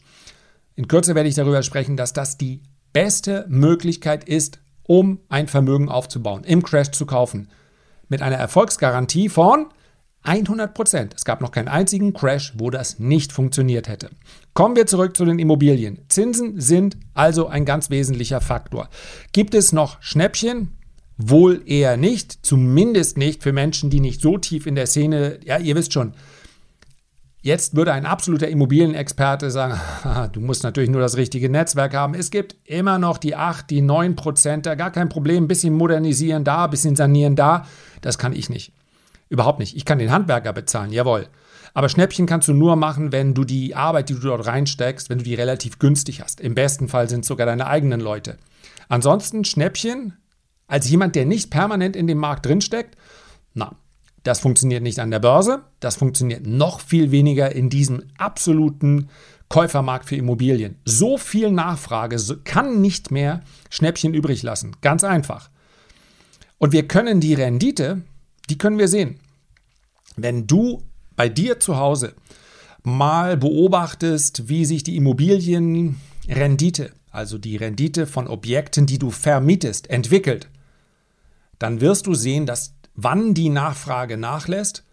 In 0.76 0.88
Kürze 0.88 1.16
werde 1.16 1.30
ich 1.30 1.36
darüber 1.36 1.64
sprechen, 1.64 1.98
dass 1.98 2.14
das 2.14 2.38
die 2.38 2.62
beste 2.94 3.46
Möglichkeit 3.50 4.24
ist, 4.24 4.60
um 4.84 5.20
ein 5.30 5.48
Vermögen 5.48 5.90
aufzubauen, 5.90 6.44
im 6.44 6.64
Crash 6.64 6.92
zu 6.92 7.06
kaufen. 7.06 7.50
Mit 8.10 8.22
einer 8.22 8.38
Erfolgsgarantie 8.38 9.30
von 9.30 9.68
100 10.24 10.74
Prozent. 10.74 11.14
Es 11.16 11.26
gab 11.26 11.42
noch 11.42 11.52
keinen 11.52 11.68
einzigen 11.68 12.14
Crash, 12.14 12.54
wo 12.58 12.70
das 12.70 13.00
nicht 13.00 13.32
funktioniert 13.32 13.88
hätte. 13.88 14.10
Kommen 14.54 14.76
wir 14.76 14.86
zurück 14.86 15.18
zu 15.18 15.26
den 15.26 15.40
Immobilien. 15.40 16.00
Zinsen 16.10 16.60
sind 16.60 16.98
also 17.14 17.48
ein 17.48 17.66
ganz 17.66 17.90
wesentlicher 17.90 18.42
Faktor. 18.42 18.90
Gibt 19.32 19.56
es 19.56 19.72
noch 19.72 20.02
Schnäppchen? 20.02 20.78
Wohl 21.18 21.62
eher 21.66 21.98
nicht, 21.98 22.40
zumindest 22.46 23.18
nicht 23.18 23.44
für 23.44 23.54
Menschen, 23.54 23.90
die 23.90 24.00
nicht 24.00 24.22
so 24.22 24.38
tief 24.38 24.66
in 24.66 24.76
der 24.76 24.88
Szene, 24.88 25.40
ja, 25.44 25.58
ihr 25.58 25.76
wisst 25.76 25.94
schon, 25.94 26.14
Jetzt 27.44 27.76
würde 27.76 27.92
ein 27.92 28.06
absoluter 28.06 28.50
Immobilienexperte 28.50 29.50
sagen, 29.50 29.80
du 30.34 30.40
musst 30.40 30.64
natürlich 30.64 30.92
nur 30.92 31.02
das 31.02 31.18
richtige 31.18 31.50
Netzwerk 31.50 31.96
haben. 31.96 32.14
Es 32.14 32.30
gibt 32.30 32.56
immer 32.66 33.00
noch 33.00 33.18
die 33.18 33.36
8, 33.36 33.68
die 33.68 33.82
9 33.82 34.16
Prozent, 34.16 34.68
da 34.68 34.76
gar 34.76 34.92
kein 34.92 35.10
Problem, 35.10 35.46
ein 35.46 35.48
bisschen 35.48 35.74
modernisieren 35.74 36.44
da, 36.44 36.66
ein 36.66 36.70
bisschen 36.70 36.96
sanieren 36.96 37.36
da. 37.36 37.66
Das 38.02 38.20
kann 38.20 38.34
ich 38.34 38.50
nicht. 38.50 38.74
Überhaupt 39.30 39.58
nicht. 39.58 39.76
Ich 39.76 39.86
kann 39.86 39.98
den 39.98 40.12
Handwerker 40.12 40.54
bezahlen, 40.54 40.92
jawohl. 40.92 41.28
Aber 41.74 41.90
Schnäppchen 41.90 42.28
kannst 42.28 42.48
du 42.48 42.54
nur 42.54 42.76
machen, 42.76 43.12
wenn 43.12 43.34
du 43.34 43.44
die 43.44 43.76
Arbeit, 43.76 44.10
die 44.10 44.14
du 44.14 44.20
dort 44.20 44.46
reinsteckst, 44.46 45.10
wenn 45.10 45.18
du 45.18 45.24
die 45.24 45.36
relativ 45.36 45.80
günstig 45.80 46.22
hast. 46.22 46.42
Im 46.42 46.54
besten 46.54 46.90
Fall 46.90 47.10
sind 47.10 47.22
es 47.22 47.28
sogar 47.28 47.48
deine 47.48 47.66
eigenen 47.66 48.02
Leute. 48.02 48.38
Ansonsten 48.88 49.46
Schnäppchen, 49.46 50.18
als 50.68 50.90
jemand, 50.90 51.16
der 51.16 51.26
nicht 51.26 51.50
permanent 51.50 51.96
in 51.96 52.08
dem 52.08 52.18
Markt 52.20 52.46
drinsteckt, 52.46 52.98
na, 53.54 53.76
das 54.24 54.40
funktioniert 54.40 54.84
nicht 54.84 55.00
an 55.00 55.12
der 55.12 55.20
Börse, 55.20 55.64
das 55.80 55.96
funktioniert 55.96 56.46
noch 56.46 56.80
viel 56.80 57.12
weniger 57.12 57.54
in 57.56 57.70
diesem 57.70 58.04
absoluten 58.18 59.10
Käufermarkt 59.50 60.08
für 60.08 60.16
Immobilien. 60.16 60.78
So 60.86 61.18
viel 61.18 61.52
Nachfrage 61.52 62.18
kann 62.44 62.82
nicht 62.82 63.12
mehr 63.12 63.42
Schnäppchen 63.70 64.14
übrig 64.14 64.44
lassen. 64.44 64.76
Ganz 64.82 65.04
einfach. 65.04 65.50
Und 66.58 66.72
wir 66.72 66.88
können 66.88 67.20
die 67.20 67.34
Rendite, 67.34 68.04
die 68.50 68.58
können 68.58 68.78
wir 68.78 68.88
sehen. 68.88 69.20
Wenn 70.16 70.48
du 70.48 70.84
bei 71.16 71.28
dir 71.28 71.60
zu 71.60 71.78
Hause 71.78 72.14
mal 72.84 73.36
beobachtest, 73.38 74.48
wie 74.48 74.66
sich 74.66 74.84
die 74.84 74.96
Immobilienrendite, 74.96 76.92
also 77.12 77.38
die 77.38 77.58
Rendite 77.58 78.08
von 78.08 78.28
Objekten, 78.28 78.86
die 78.86 79.00
du 79.00 79.10
vermietest, 79.10 79.90
entwickelt, 79.90 80.50
dann 81.60 81.82
wirst 81.82 82.08
du 82.08 82.14
sehen, 82.14 82.46
dass 82.46 82.74
wann 83.04 83.34
die 83.34 83.50
Nachfrage 83.50 84.18
nachlässt. 84.18 84.84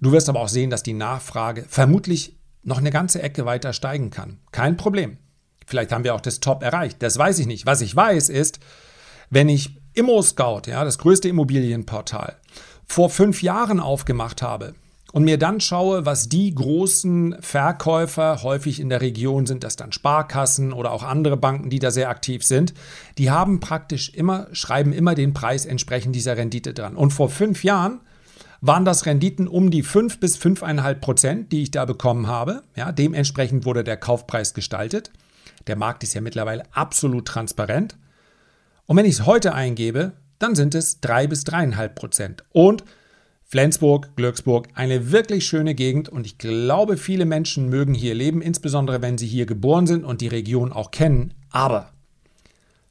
Du 0.00 0.12
wirst 0.12 0.28
aber 0.28 0.40
auch 0.40 0.48
sehen, 0.48 0.70
dass 0.70 0.82
die 0.82 0.94
Nachfrage 0.94 1.64
vermutlich 1.68 2.38
noch 2.62 2.78
eine 2.78 2.90
ganze 2.90 3.22
Ecke 3.22 3.44
weiter 3.46 3.72
steigen 3.72 4.10
kann. 4.10 4.38
Kein 4.52 4.76
Problem. 4.76 5.18
Vielleicht 5.66 5.92
haben 5.92 6.04
wir 6.04 6.14
auch 6.14 6.20
das 6.20 6.40
Top 6.40 6.62
erreicht. 6.62 7.02
Das 7.02 7.16
weiß 7.16 7.38
ich 7.38 7.46
nicht. 7.46 7.66
Was 7.66 7.80
ich 7.80 7.94
weiß 7.94 8.28
ist, 8.28 8.60
wenn 9.30 9.48
ich 9.48 9.78
ImmoScout, 9.94 10.62
ja, 10.66 10.84
das 10.84 10.98
größte 10.98 11.28
Immobilienportal, 11.28 12.36
vor 12.86 13.10
fünf 13.10 13.42
Jahren 13.42 13.78
aufgemacht 13.78 14.42
habe, 14.42 14.74
und 15.12 15.24
mir 15.24 15.38
dann 15.38 15.60
schaue, 15.60 16.06
was 16.06 16.28
die 16.28 16.54
großen 16.54 17.36
Verkäufer, 17.40 18.42
häufig 18.42 18.80
in 18.80 18.88
der 18.88 19.00
Region 19.00 19.46
sind 19.46 19.64
das 19.64 19.76
dann 19.76 19.92
Sparkassen 19.92 20.72
oder 20.72 20.92
auch 20.92 21.02
andere 21.02 21.36
Banken, 21.36 21.70
die 21.70 21.78
da 21.78 21.90
sehr 21.90 22.10
aktiv 22.10 22.44
sind, 22.44 22.74
die 23.18 23.30
haben 23.30 23.60
praktisch 23.60 24.10
immer, 24.10 24.46
schreiben 24.52 24.92
immer 24.92 25.14
den 25.14 25.34
Preis 25.34 25.66
entsprechend 25.66 26.14
dieser 26.14 26.36
Rendite 26.36 26.74
dran. 26.74 26.96
Und 26.96 27.10
vor 27.10 27.28
fünf 27.28 27.64
Jahren 27.64 28.00
waren 28.60 28.84
das 28.84 29.06
Renditen 29.06 29.48
um 29.48 29.70
die 29.70 29.82
5 29.82 30.20
bis 30.20 30.36
5,5 30.36 30.94
Prozent, 30.96 31.52
die 31.52 31.62
ich 31.62 31.70
da 31.70 31.86
bekommen 31.86 32.26
habe. 32.26 32.62
Ja, 32.76 32.92
dementsprechend 32.92 33.64
wurde 33.64 33.84
der 33.84 33.96
Kaufpreis 33.96 34.54
gestaltet. 34.54 35.10
Der 35.66 35.76
Markt 35.76 36.02
ist 36.02 36.14
ja 36.14 36.20
mittlerweile 36.20 36.64
absolut 36.72 37.26
transparent. 37.26 37.96
Und 38.86 38.96
wenn 38.96 39.06
ich 39.06 39.14
es 39.14 39.26
heute 39.26 39.54
eingebe, 39.54 40.12
dann 40.38 40.54
sind 40.54 40.74
es 40.74 41.00
3 41.00 41.26
bis 41.26 41.44
3,5 41.44 41.88
Prozent. 41.88 42.44
Und 42.52 42.84
Flensburg, 43.50 44.14
Glücksburg, 44.14 44.68
eine 44.74 45.10
wirklich 45.10 45.44
schöne 45.44 45.74
Gegend 45.74 46.08
und 46.08 46.24
ich 46.24 46.38
glaube, 46.38 46.96
viele 46.96 47.24
Menschen 47.24 47.68
mögen 47.68 47.94
hier 47.94 48.14
leben, 48.14 48.42
insbesondere 48.42 49.02
wenn 49.02 49.18
sie 49.18 49.26
hier 49.26 49.44
geboren 49.44 49.88
sind 49.88 50.04
und 50.04 50.20
die 50.20 50.28
Region 50.28 50.72
auch 50.72 50.92
kennen. 50.92 51.34
Aber 51.50 51.90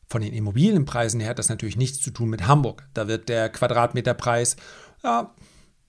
von 0.09 0.21
den 0.21 0.33
Immobilienpreisen 0.33 1.21
her 1.21 1.29
hat 1.29 1.39
das 1.39 1.47
natürlich 1.47 1.77
nichts 1.77 2.01
zu 2.01 2.11
tun 2.11 2.27
mit 2.27 2.45
Hamburg. 2.45 2.85
Da 2.93 3.07
wird 3.07 3.29
der 3.29 3.47
Quadratmeterpreis 3.47 4.57
ja, 5.01 5.33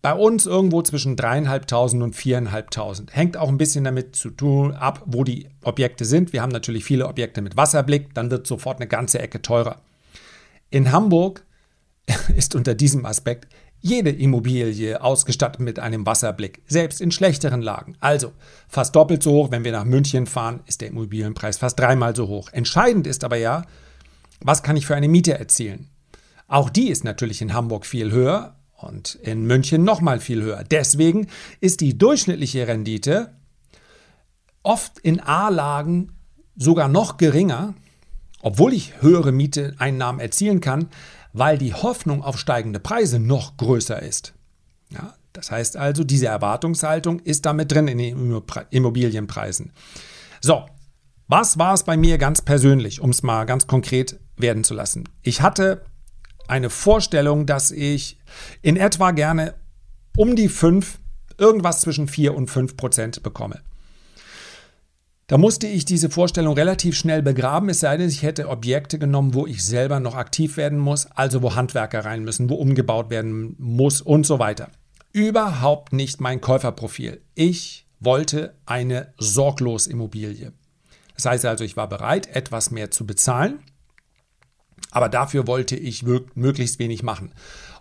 bei 0.02 0.14
uns 0.14 0.46
irgendwo 0.46 0.82
zwischen 0.82 1.16
3.500 1.16 2.00
und 2.04 2.14
4.500. 2.14 3.10
Hängt 3.10 3.36
auch 3.36 3.48
ein 3.48 3.58
bisschen 3.58 3.82
damit 3.82 4.14
zu 4.14 4.30
tun 4.30 4.72
ab, 4.72 5.02
wo 5.04 5.24
die 5.24 5.48
Objekte 5.64 6.04
sind. 6.04 6.32
Wir 6.32 6.42
haben 6.42 6.52
natürlich 6.52 6.84
viele 6.84 7.08
Objekte 7.08 7.42
mit 7.42 7.56
Wasserblick, 7.56 8.14
dann 8.14 8.30
wird 8.30 8.46
sofort 8.46 8.76
eine 8.76 8.86
ganze 8.86 9.18
Ecke 9.18 9.42
teurer. 9.42 9.80
In 10.70 10.92
Hamburg 10.92 11.44
ist 12.36 12.54
unter 12.54 12.76
diesem 12.76 13.04
Aspekt 13.04 13.48
jede 13.80 14.10
Immobilie 14.10 15.00
ausgestattet 15.02 15.60
mit 15.60 15.78
einem 15.78 16.04
Wasserblick, 16.06 16.62
selbst 16.66 17.00
in 17.00 17.10
schlechteren 17.10 17.62
Lagen. 17.62 17.96
Also 18.00 18.32
fast 18.68 18.94
doppelt 18.94 19.22
so 19.22 19.32
hoch, 19.32 19.50
wenn 19.50 19.64
wir 19.64 19.72
nach 19.72 19.84
München 19.84 20.26
fahren, 20.26 20.60
ist 20.66 20.80
der 20.80 20.88
Immobilienpreis 20.88 21.58
fast 21.58 21.78
dreimal 21.78 22.14
so 22.14 22.28
hoch. 22.28 22.50
Entscheidend 22.52 23.06
ist 23.06 23.24
aber 23.24 23.36
ja, 23.36 23.64
was 24.40 24.62
kann 24.62 24.76
ich 24.76 24.86
für 24.86 24.96
eine 24.96 25.08
Miete 25.08 25.38
erzielen? 25.38 25.88
Auch 26.46 26.68
die 26.68 26.88
ist 26.88 27.04
natürlich 27.04 27.42
in 27.42 27.54
Hamburg 27.54 27.86
viel 27.86 28.10
höher 28.10 28.56
und 28.76 29.14
in 29.16 29.44
München 29.46 29.84
nochmal 29.84 30.20
viel 30.20 30.42
höher. 30.42 30.64
Deswegen 30.64 31.28
ist 31.60 31.80
die 31.80 31.96
durchschnittliche 31.96 32.66
Rendite 32.66 33.34
oft 34.62 34.98
in 34.98 35.20
A-Lagen 35.20 36.12
sogar 36.56 36.88
noch 36.88 37.16
geringer, 37.16 37.74
obwohl 38.42 38.72
ich 38.72 39.00
höhere 39.00 39.32
Mieteeinnahmen 39.32 40.20
erzielen 40.20 40.60
kann, 40.60 40.88
weil 41.32 41.58
die 41.58 41.74
Hoffnung 41.74 42.22
auf 42.22 42.38
steigende 42.38 42.80
Preise 42.80 43.18
noch 43.18 43.56
größer 43.56 44.02
ist. 44.02 44.34
Ja, 44.90 45.14
das 45.32 45.50
heißt 45.50 45.76
also, 45.76 46.04
diese 46.04 46.26
Erwartungshaltung 46.26 47.20
ist 47.20 47.46
damit 47.46 47.72
drin 47.72 47.88
in 47.88 47.98
den 47.98 48.42
Immobilienpreisen. 48.70 49.72
So, 50.40 50.66
was 51.28 51.58
war 51.58 51.74
es 51.74 51.84
bei 51.84 51.96
mir 51.96 52.18
ganz 52.18 52.42
persönlich, 52.42 53.00
um 53.00 53.10
es 53.10 53.22
mal 53.22 53.44
ganz 53.44 53.66
konkret 53.66 54.18
werden 54.36 54.64
zu 54.64 54.74
lassen? 54.74 55.08
Ich 55.22 55.42
hatte 55.42 55.84
eine 56.48 56.70
Vorstellung, 56.70 57.46
dass 57.46 57.70
ich 57.70 58.18
in 58.62 58.76
etwa 58.76 59.12
gerne 59.12 59.54
um 60.16 60.34
die 60.34 60.48
5, 60.48 60.98
irgendwas 61.38 61.82
zwischen 61.82 62.08
4 62.08 62.34
und 62.34 62.50
5 62.50 62.76
Prozent 62.76 63.22
bekomme. 63.22 63.60
Da 65.30 65.38
musste 65.38 65.68
ich 65.68 65.84
diese 65.84 66.10
Vorstellung 66.10 66.54
relativ 66.54 66.96
schnell 66.96 67.22
begraben, 67.22 67.68
es 67.68 67.78
sei 67.78 67.96
denn, 67.96 68.08
ich 68.08 68.24
hätte 68.24 68.48
Objekte 68.48 68.98
genommen, 68.98 69.32
wo 69.32 69.46
ich 69.46 69.64
selber 69.64 70.00
noch 70.00 70.16
aktiv 70.16 70.56
werden 70.56 70.80
muss, 70.80 71.06
also 71.06 71.40
wo 71.40 71.54
Handwerker 71.54 72.04
rein 72.04 72.24
müssen, 72.24 72.50
wo 72.50 72.56
umgebaut 72.56 73.10
werden 73.10 73.54
muss 73.56 74.00
und 74.00 74.26
so 74.26 74.40
weiter. 74.40 74.70
Überhaupt 75.12 75.92
nicht 75.92 76.20
mein 76.20 76.40
Käuferprofil. 76.40 77.20
Ich 77.36 77.86
wollte 78.00 78.56
eine 78.66 79.14
sorglos 79.18 79.86
Immobilie. 79.86 80.52
Das 81.14 81.26
heißt 81.26 81.44
also, 81.44 81.62
ich 81.62 81.76
war 81.76 81.88
bereit, 81.88 82.26
etwas 82.34 82.72
mehr 82.72 82.90
zu 82.90 83.06
bezahlen, 83.06 83.60
Aber 84.90 85.08
dafür 85.08 85.46
wollte 85.46 85.76
ich 85.76 86.02
möglichst 86.34 86.80
wenig 86.80 87.04
machen. 87.04 87.32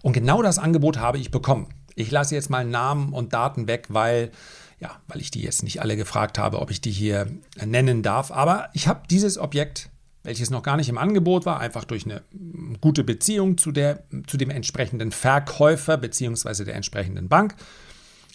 Und 0.04 0.14
genau 0.14 0.44
das 0.44 0.60
Angebot 0.60 1.00
habe 1.00 1.18
ich 1.18 1.32
bekommen. 1.32 1.74
Ich 1.96 2.12
lasse 2.12 2.36
jetzt 2.36 2.52
mal 2.52 2.64
Namen 2.64 3.12
und 3.12 3.34
Daten 3.34 3.68
weg, 3.68 3.88
weil, 3.90 4.30
ja, 4.80 5.02
weil 5.08 5.20
ich 5.20 5.32
die 5.32 5.42
jetzt 5.42 5.64
nicht 5.64 5.82
alle 5.82 5.98
gefragt 5.98 6.38
habe, 6.38 6.60
ob 6.60 6.72
ich 6.72 6.82
die 6.82 6.92
hier 6.92 7.28
nennen 7.64 8.02
darf. 8.02 8.32
Aber 8.32 8.70
ich 8.74 8.88
habe 8.88 9.02
dieses 9.10 9.38
Objekt, 9.38 9.90
welches 10.24 10.50
noch 10.50 10.64
gar 10.64 10.78
nicht 10.78 10.90
im 10.90 10.98
Angebot 10.98 11.46
war, 11.46 11.60
einfach 11.60 11.84
durch 11.84 12.06
eine 12.06 12.22
gute 12.80 13.04
Beziehung 13.04 13.58
zu, 13.58 13.72
der, 13.72 14.04
zu 14.28 14.38
dem 14.38 14.50
entsprechenden 14.50 15.12
Verkäufer 15.12 15.98
bzw. 15.98 16.64
der 16.64 16.76
entsprechenden 16.76 17.28
Bank, 17.28 17.56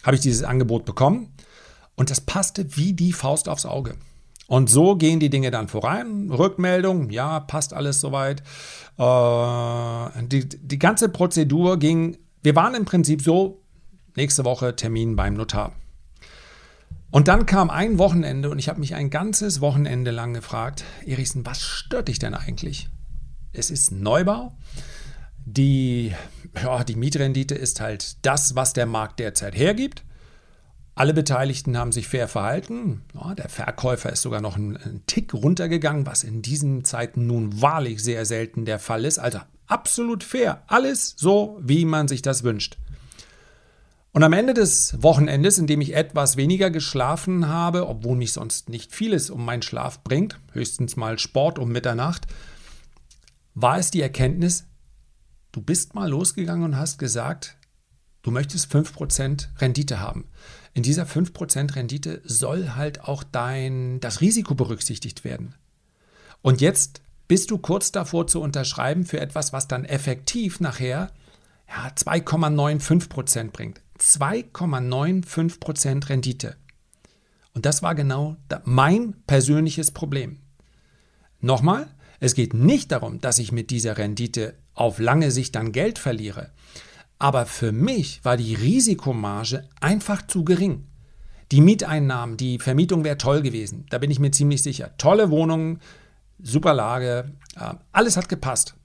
habe 0.03 0.15
ich 0.15 0.21
dieses 0.21 0.43
Angebot 0.43 0.85
bekommen. 0.85 1.33
Und 1.95 2.09
das 2.09 2.21
passte 2.21 2.75
wie 2.75 2.93
die 2.93 3.13
Faust 3.13 3.49
aufs 3.49 3.65
Auge. 3.65 3.95
Und 4.47 4.69
so 4.69 4.95
gehen 4.95 5.19
die 5.19 5.29
Dinge 5.29 5.49
dann 5.49 5.67
voran. 5.67 6.29
Rückmeldung, 6.29 7.09
ja, 7.09 7.39
passt 7.39 7.73
alles 7.73 8.01
soweit. 8.01 8.43
Äh, 8.97 10.27
die, 10.27 10.47
die 10.47 10.77
ganze 10.77 11.09
Prozedur 11.09 11.79
ging, 11.79 12.17
wir 12.43 12.55
waren 12.55 12.75
im 12.75 12.85
Prinzip 12.85 13.23
so, 13.23 13.61
nächste 14.15 14.45
Woche 14.45 14.75
Termin 14.75 15.15
beim 15.15 15.33
Notar. 15.33 15.71
Und 17.15 17.29
dann 17.29 17.45
kam 17.45 17.69
ein 17.69 17.97
Wochenende 17.97 18.49
und 18.49 18.59
ich 18.59 18.67
habe 18.67 18.81
mich 18.81 18.93
ein 18.93 19.09
ganzes 19.09 19.61
Wochenende 19.61 20.11
lang 20.11 20.33
gefragt, 20.33 20.83
Erichsen, 21.05 21.45
was 21.45 21.61
stört 21.61 22.09
dich 22.09 22.19
denn 22.19 22.33
eigentlich? 22.33 22.89
Es 23.53 23.71
ist 23.71 23.93
Neubau. 23.93 24.51
Die, 25.45 26.13
ja, 26.61 26.83
die 26.83 26.97
Mietrendite 26.97 27.55
ist 27.55 27.79
halt 27.79 28.17
das, 28.25 28.57
was 28.57 28.73
der 28.73 28.85
Markt 28.85 29.21
derzeit 29.21 29.55
hergibt. 29.55 30.03
Alle 30.93 31.13
Beteiligten 31.13 31.77
haben 31.77 31.93
sich 31.93 32.09
fair 32.09 32.27
verhalten. 32.27 33.03
Ja, 33.13 33.33
der 33.33 33.47
Verkäufer 33.47 34.11
ist 34.11 34.21
sogar 34.21 34.41
noch 34.41 34.57
einen, 34.57 34.75
einen 34.75 35.05
Tick 35.07 35.33
runtergegangen, 35.33 36.05
was 36.05 36.25
in 36.25 36.41
diesen 36.41 36.83
Zeiten 36.83 37.27
nun 37.27 37.61
wahrlich 37.61 38.03
sehr 38.03 38.25
selten 38.25 38.65
der 38.65 38.77
Fall 38.77 39.05
ist. 39.05 39.19
Also 39.19 39.39
absolut 39.67 40.21
fair. 40.21 40.63
Alles 40.67 41.13
so, 41.15 41.61
wie 41.63 41.85
man 41.85 42.09
sich 42.09 42.21
das 42.21 42.43
wünscht. 42.43 42.77
Und 44.15 44.23
am 44.23 44.31
Ende 44.31 44.53
des 44.53 45.03
Wochenendes, 45.03 45.57
in 45.57 45.67
dem 45.67 45.81
ich 45.81 45.93
etwas 45.93 46.37
weniger 46.37 46.71
geschlafen 46.71 47.49
habe, 47.49 47.87
obwohl 47.87 48.15
mich 48.15 48.31
sonst 48.31 48.69
nicht 48.69 48.95
vieles 48.95 49.29
um 49.29 49.43
meinen 49.43 49.61
Schlaf 49.61 50.03
bringt, 50.03 50.39
höchstens 50.53 50.95
mal 50.95 51.19
Sport 51.19 51.59
um 51.59 51.69
Mitternacht, 51.69 52.25
war 53.55 53.77
es 53.77 53.91
die 53.91 54.01
Erkenntnis, 54.01 54.67
du 55.51 55.61
bist 55.61 55.95
mal 55.95 56.09
losgegangen 56.09 56.63
und 56.63 56.77
hast 56.77 56.97
gesagt, 56.97 57.57
du 58.21 58.31
möchtest 58.31 58.73
5% 58.73 59.47
Rendite 59.59 59.99
haben 59.99 60.29
in 60.75 60.83
dieser 60.83 61.05
5% 61.05 61.75
Rendite 61.75 62.21
soll 62.25 62.71
halt 62.75 63.05
auch 63.05 63.23
dein, 63.23 64.01
das 64.01 64.19
Risiko 64.19 64.55
berücksichtigt 64.55 65.23
werden. 65.23 65.55
Und 66.41 66.59
jetzt 66.59 67.01
bist 67.29 67.49
du 67.49 67.57
kurz 67.57 67.93
davor 67.93 68.27
zu 68.27 68.41
unterschreiben 68.41 69.05
für 69.05 69.21
etwas, 69.21 69.53
was 69.53 69.69
dann 69.69 69.85
effektiv 69.85 70.59
nachher 70.59 71.11
ja, 71.69 71.87
2,95% 71.95 73.51
bringt. 73.51 73.81
2,95% 74.05 76.09
Rendite. 76.09 76.57
Und 77.53 77.65
das 77.65 77.81
war 77.81 77.95
genau 77.95 78.35
mein 78.65 79.15
persönliches 79.25 79.89
Problem. 79.91 80.39
Nochmal, 81.39 81.87
es 82.19 82.35
geht 82.35 82.53
nicht 82.53 82.91
darum, 82.91 83.19
dass 83.19 83.39
ich 83.39 83.51
mit 83.51 83.71
dieser 83.71 83.97
Rendite 83.97 84.53
auf 84.73 84.99
lange 84.99 85.31
Sicht 85.31 85.55
dann 85.55 85.71
Geld 85.71 85.97
verliere. 85.97 86.51
Aber 87.17 87.45
für 87.45 87.71
mich 87.71 88.23
war 88.23 88.37
die 88.37 88.55
Risikomarge 88.55 89.67
einfach 89.79 90.27
zu 90.27 90.43
gering. 90.43 90.85
Die 91.51 91.61
Mieteinnahmen, 91.61 92.37
die 92.37 92.59
Vermietung 92.59 93.03
wäre 93.03 93.17
toll 93.17 93.41
gewesen. 93.41 93.85
Da 93.89 93.99
bin 93.99 94.11
ich 94.11 94.19
mir 94.19 94.31
ziemlich 94.31 94.63
sicher. 94.63 94.97
Tolle 94.97 95.29
Wohnungen, 95.29 95.79
super 96.41 96.73
Lage, 96.73 97.31
alles 97.91 98.17
hat 98.17 98.29
gepasst. 98.29 98.75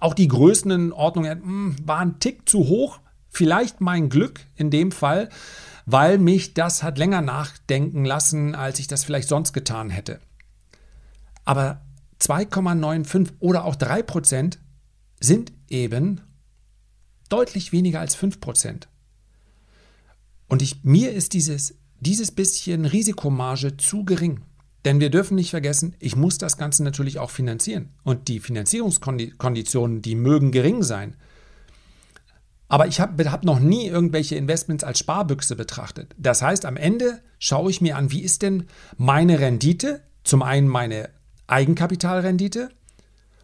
Auch 0.00 0.14
die 0.14 0.28
Größenordnungen 0.28 1.42
hm, 1.42 1.76
waren 1.84 2.10
ein 2.10 2.20
Tick 2.20 2.48
zu 2.48 2.66
hoch. 2.66 3.00
Vielleicht 3.30 3.80
mein 3.80 4.08
Glück 4.08 4.40
in 4.56 4.70
dem 4.70 4.92
Fall, 4.92 5.28
weil 5.86 6.18
mich 6.18 6.54
das 6.54 6.82
hat 6.82 6.98
länger 6.98 7.20
nachdenken 7.20 8.04
lassen, 8.04 8.54
als 8.54 8.78
ich 8.78 8.88
das 8.88 9.04
vielleicht 9.04 9.28
sonst 9.28 9.52
getan 9.52 9.90
hätte. 9.90 10.20
Aber 11.44 11.80
2,95 12.20 13.32
oder 13.38 13.64
auch 13.64 13.76
3 13.76 14.02
Prozent 14.02 14.58
sind 15.20 15.52
eben 15.68 16.20
deutlich 17.28 17.72
weniger 17.72 18.00
als 18.00 18.16
5%. 18.16 18.86
Und 20.48 20.62
ich, 20.62 20.82
mir 20.82 21.12
ist 21.12 21.34
dieses, 21.34 21.74
dieses 22.00 22.30
bisschen 22.30 22.84
Risikomarge 22.84 23.76
zu 23.76 24.04
gering. 24.04 24.40
Denn 24.84 25.00
wir 25.00 25.10
dürfen 25.10 25.34
nicht 25.34 25.50
vergessen, 25.50 25.94
ich 25.98 26.16
muss 26.16 26.38
das 26.38 26.56
Ganze 26.56 26.84
natürlich 26.84 27.18
auch 27.18 27.30
finanzieren. 27.30 27.90
Und 28.04 28.28
die 28.28 28.40
Finanzierungskonditionen, 28.40 30.02
die 30.02 30.14
mögen 30.14 30.52
gering 30.52 30.82
sein. 30.82 31.16
Aber 32.68 32.86
ich 32.86 33.00
habe 33.00 33.30
hab 33.30 33.44
noch 33.44 33.60
nie 33.60 33.86
irgendwelche 33.86 34.36
Investments 34.36 34.84
als 34.84 34.98
Sparbüchse 34.98 35.56
betrachtet. 35.56 36.14
Das 36.18 36.42
heißt, 36.42 36.66
am 36.66 36.76
Ende 36.76 37.20
schaue 37.38 37.70
ich 37.70 37.80
mir 37.80 37.96
an, 37.96 38.10
wie 38.12 38.22
ist 38.22 38.42
denn 38.42 38.66
meine 38.96 39.40
Rendite? 39.40 40.02
Zum 40.22 40.42
einen 40.42 40.68
meine 40.68 41.08
Eigenkapitalrendite 41.46 42.68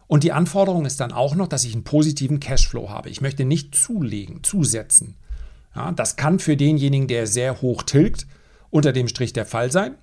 und 0.07 0.23
die 0.23 0.31
Anforderung 0.31 0.85
ist 0.85 0.99
dann 0.99 1.11
auch 1.11 1.35
noch, 1.35 1.47
dass 1.47 1.63
ich 1.63 1.73
einen 1.73 1.83
positiven 1.83 2.39
Cashflow 2.39 2.89
habe. 2.89 3.09
Ich 3.09 3.21
möchte 3.21 3.45
nicht 3.45 3.75
zulegen, 3.75 4.43
zusetzen. 4.43 5.15
Ja, 5.75 5.91
das 5.91 6.15
kann 6.15 6.39
für 6.39 6.55
denjenigen, 6.55 7.07
der 7.07 7.27
sehr 7.27 7.61
hoch 7.61 7.83
tilgt, 7.83 8.27
unter 8.69 8.93
dem 8.93 9.07
Strich 9.07 9.33
der 9.33 9.45
Fall 9.45 9.71
sein. 9.71 9.95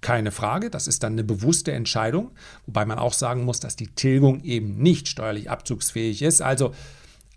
Keine 0.00 0.30
Frage, 0.30 0.70
das 0.70 0.86
ist 0.86 1.02
dann 1.02 1.12
eine 1.12 1.24
bewusste 1.24 1.72
Entscheidung, 1.72 2.30
wobei 2.64 2.86
man 2.86 2.98
auch 2.98 3.12
sagen 3.12 3.44
muss, 3.44 3.60
dass 3.60 3.76
die 3.76 3.88
Tilgung 3.88 4.42
eben 4.44 4.78
nicht 4.78 5.08
steuerlich 5.08 5.50
abzugsfähig 5.50 6.22
ist. 6.22 6.40
Also, 6.40 6.72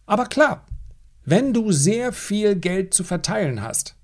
aber 0.06 0.28
klar, 0.28 0.66
wenn 1.26 1.54
du 1.54 1.72
sehr 1.72 2.14
viel 2.14 2.56
Geld 2.56 2.94
zu 2.94 3.04
verteilen 3.04 3.62
hast 3.62 3.96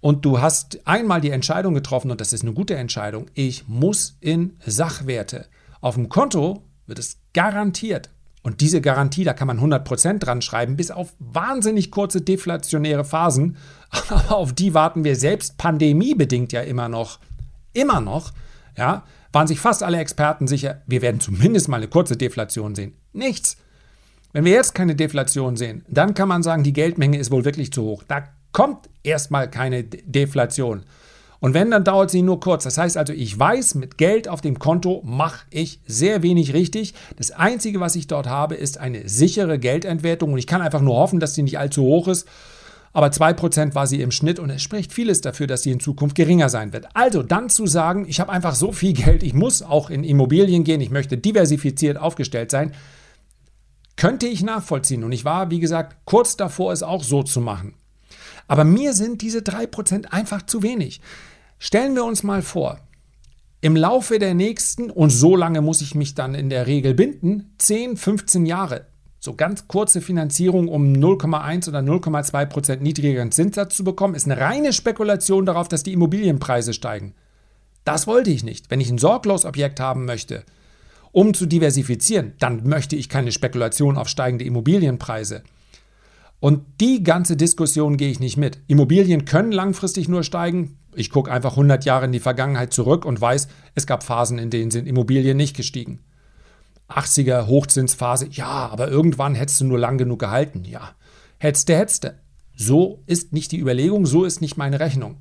und 0.00 0.24
du 0.24 0.40
hast 0.40 0.86
einmal 0.86 1.20
die 1.20 1.30
Entscheidung 1.30 1.74
getroffen, 1.74 2.10
und 2.10 2.20
das 2.20 2.32
ist 2.32 2.42
eine 2.42 2.52
gute 2.52 2.76
Entscheidung, 2.76 3.26
ich 3.34 3.66
muss 3.68 4.16
in 4.20 4.56
Sachwerte 4.64 5.46
auf 5.80 5.94
dem 5.94 6.08
Konto 6.08 6.62
wird 6.86 6.98
es 6.98 7.18
garantiert. 7.32 8.10
Und 8.42 8.60
diese 8.60 8.80
Garantie, 8.80 9.24
da 9.24 9.34
kann 9.34 9.48
man 9.48 9.58
100% 9.58 10.18
dran 10.18 10.40
schreiben, 10.40 10.76
bis 10.76 10.92
auf 10.92 11.14
wahnsinnig 11.18 11.90
kurze 11.90 12.20
deflationäre 12.20 13.04
Phasen. 13.04 13.56
Aber 14.08 14.36
auf 14.36 14.52
die 14.52 14.72
warten 14.72 15.04
wir 15.04 15.16
selbst 15.16 15.58
pandemiebedingt 15.58 16.52
ja 16.52 16.60
immer 16.60 16.88
noch. 16.88 17.18
Immer 17.72 18.00
noch. 18.00 18.32
Ja, 18.76 19.04
waren 19.32 19.46
sich 19.46 19.58
fast 19.58 19.82
alle 19.82 19.98
Experten 19.98 20.46
sicher, 20.46 20.82
wir 20.86 21.02
werden 21.02 21.20
zumindest 21.20 21.68
mal 21.68 21.78
eine 21.78 21.88
kurze 21.88 22.16
Deflation 22.16 22.74
sehen. 22.74 22.94
Nichts. 23.12 23.56
Wenn 24.36 24.44
wir 24.44 24.52
jetzt 24.52 24.74
keine 24.74 24.94
Deflation 24.94 25.56
sehen, 25.56 25.82
dann 25.88 26.12
kann 26.12 26.28
man 26.28 26.42
sagen, 26.42 26.62
die 26.62 26.74
Geldmenge 26.74 27.16
ist 27.16 27.30
wohl 27.30 27.46
wirklich 27.46 27.72
zu 27.72 27.84
hoch. 27.84 28.02
Da 28.06 28.24
kommt 28.52 28.90
erstmal 29.02 29.48
keine 29.48 29.82
Deflation. 29.82 30.82
Und 31.40 31.54
wenn, 31.54 31.70
dann 31.70 31.84
dauert 31.84 32.10
sie 32.10 32.20
nur 32.20 32.38
kurz. 32.38 32.64
Das 32.64 32.76
heißt 32.76 32.98
also, 32.98 33.14
ich 33.14 33.38
weiß, 33.38 33.76
mit 33.76 33.96
Geld 33.96 34.28
auf 34.28 34.42
dem 34.42 34.58
Konto 34.58 35.00
mache 35.06 35.46
ich 35.48 35.80
sehr 35.86 36.22
wenig 36.22 36.52
richtig. 36.52 36.92
Das 37.16 37.30
Einzige, 37.30 37.80
was 37.80 37.96
ich 37.96 38.08
dort 38.08 38.26
habe, 38.26 38.56
ist 38.56 38.76
eine 38.76 39.08
sichere 39.08 39.58
Geldentwertung 39.58 40.34
und 40.34 40.38
ich 40.38 40.46
kann 40.46 40.60
einfach 40.60 40.82
nur 40.82 40.96
hoffen, 40.96 41.18
dass 41.18 41.34
sie 41.34 41.42
nicht 41.42 41.58
allzu 41.58 41.84
hoch 41.84 42.06
ist. 42.06 42.28
Aber 42.92 43.06
2% 43.06 43.74
war 43.74 43.86
sie 43.86 44.02
im 44.02 44.10
Schnitt 44.10 44.38
und 44.38 44.50
es 44.50 44.60
spricht 44.60 44.92
vieles 44.92 45.22
dafür, 45.22 45.46
dass 45.46 45.62
sie 45.62 45.70
in 45.70 45.80
Zukunft 45.80 46.14
geringer 46.14 46.50
sein 46.50 46.74
wird. 46.74 46.88
Also 46.92 47.22
dann 47.22 47.48
zu 47.48 47.66
sagen, 47.66 48.04
ich 48.06 48.20
habe 48.20 48.32
einfach 48.32 48.54
so 48.54 48.70
viel 48.70 48.92
Geld, 48.92 49.22
ich 49.22 49.32
muss 49.32 49.62
auch 49.62 49.88
in 49.88 50.04
Immobilien 50.04 50.62
gehen, 50.62 50.82
ich 50.82 50.90
möchte 50.90 51.16
diversifiziert 51.16 51.96
aufgestellt 51.96 52.50
sein, 52.50 52.72
könnte 53.96 54.26
ich 54.26 54.42
nachvollziehen. 54.42 55.04
Und 55.04 55.12
ich 55.12 55.24
war, 55.24 55.50
wie 55.50 55.60
gesagt, 55.60 55.96
kurz 56.04 56.36
davor, 56.36 56.72
es 56.72 56.82
auch 56.82 57.02
so 57.02 57.22
zu 57.22 57.40
machen. 57.40 57.74
Aber 58.48 58.64
mir 58.64 58.92
sind 58.92 59.22
diese 59.22 59.40
3% 59.40 60.06
einfach 60.06 60.42
zu 60.42 60.62
wenig. 60.62 61.00
Stellen 61.58 61.94
wir 61.94 62.04
uns 62.04 62.22
mal 62.22 62.42
vor, 62.42 62.78
im 63.60 63.74
Laufe 63.74 64.18
der 64.18 64.34
nächsten, 64.34 64.90
und 64.90 65.10
so 65.10 65.34
lange 65.34 65.62
muss 65.62 65.80
ich 65.80 65.94
mich 65.94 66.14
dann 66.14 66.34
in 66.34 66.50
der 66.50 66.66
Regel 66.66 66.94
binden, 66.94 67.54
10, 67.58 67.96
15 67.96 68.46
Jahre, 68.46 68.86
so 69.18 69.34
ganz 69.34 69.66
kurze 69.66 70.00
Finanzierung, 70.00 70.68
um 70.68 70.92
0,1 70.92 71.68
oder 71.68 71.80
0,2 71.80 72.46
Prozent 72.46 72.82
niedrigeren 72.82 73.32
Zinssatz 73.32 73.76
zu 73.76 73.82
bekommen, 73.82 74.14
ist 74.14 74.26
eine 74.26 74.40
reine 74.40 74.72
Spekulation 74.72 75.46
darauf, 75.46 75.68
dass 75.68 75.82
die 75.82 75.94
Immobilienpreise 75.94 76.74
steigen. 76.74 77.14
Das 77.84 78.06
wollte 78.06 78.30
ich 78.30 78.44
nicht. 78.44 78.70
Wenn 78.70 78.80
ich 78.80 78.90
ein 78.90 78.98
Sorglosobjekt 78.98 79.80
haben 79.80 80.04
möchte, 80.04 80.44
um 81.16 81.32
zu 81.32 81.46
diversifizieren, 81.46 82.34
dann 82.40 82.68
möchte 82.68 82.94
ich 82.94 83.08
keine 83.08 83.32
Spekulation 83.32 83.96
auf 83.96 84.06
steigende 84.06 84.44
Immobilienpreise. 84.44 85.44
Und 86.40 86.66
die 86.82 87.02
ganze 87.02 87.38
Diskussion 87.38 87.96
gehe 87.96 88.10
ich 88.10 88.20
nicht 88.20 88.36
mit. 88.36 88.58
Immobilien 88.66 89.24
können 89.24 89.50
langfristig 89.50 90.08
nur 90.08 90.24
steigen. 90.24 90.76
Ich 90.94 91.08
gucke 91.08 91.32
einfach 91.32 91.52
100 91.52 91.86
Jahre 91.86 92.04
in 92.04 92.12
die 92.12 92.20
Vergangenheit 92.20 92.74
zurück 92.74 93.06
und 93.06 93.18
weiß, 93.18 93.48
es 93.74 93.86
gab 93.86 94.02
Phasen, 94.02 94.38
in 94.38 94.50
denen 94.50 94.70
sind 94.70 94.86
Immobilien 94.86 95.38
nicht 95.38 95.56
gestiegen. 95.56 96.00
80er 96.90 97.46
Hochzinsphase, 97.46 98.28
ja, 98.30 98.68
aber 98.68 98.88
irgendwann 98.90 99.34
hättest 99.34 99.62
du 99.62 99.64
nur 99.64 99.78
lang 99.78 99.96
genug 99.96 100.18
gehalten. 100.18 100.64
Ja, 100.66 100.90
hättest 101.38 101.70
du. 101.70 102.14
So 102.54 103.02
ist 103.06 103.32
nicht 103.32 103.52
die 103.52 103.58
Überlegung, 103.58 104.04
so 104.04 104.24
ist 104.26 104.42
nicht 104.42 104.58
meine 104.58 104.80
Rechnung. 104.80 105.16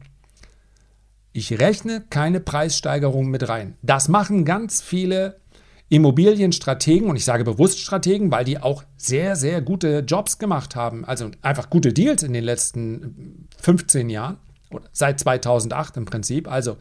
Ich 1.31 1.57
rechne 1.57 2.03
keine 2.09 2.41
Preissteigerung 2.41 3.29
mit 3.29 3.47
rein. 3.47 3.77
Das 3.81 4.09
machen 4.09 4.43
ganz 4.43 4.81
viele 4.81 5.39
Immobilienstrategen, 5.89 7.09
und 7.09 7.15
ich 7.15 7.25
sage 7.25 7.43
bewusst 7.43 7.79
Strategen, 7.79 8.31
weil 8.31 8.43
die 8.43 8.59
auch 8.59 8.83
sehr, 8.97 9.35
sehr 9.35 9.61
gute 9.61 9.99
Jobs 9.99 10.39
gemacht 10.39 10.75
haben, 10.75 11.05
also 11.05 11.29
einfach 11.41 11.69
gute 11.69 11.93
Deals 11.93 12.23
in 12.23 12.33
den 12.33 12.43
letzten 12.43 13.47
15 13.61 14.09
Jahren, 14.09 14.37
oder 14.71 14.85
seit 14.91 15.19
2008 15.19 15.97
im 15.97 16.05
Prinzip. 16.05 16.51
Also 16.51 16.77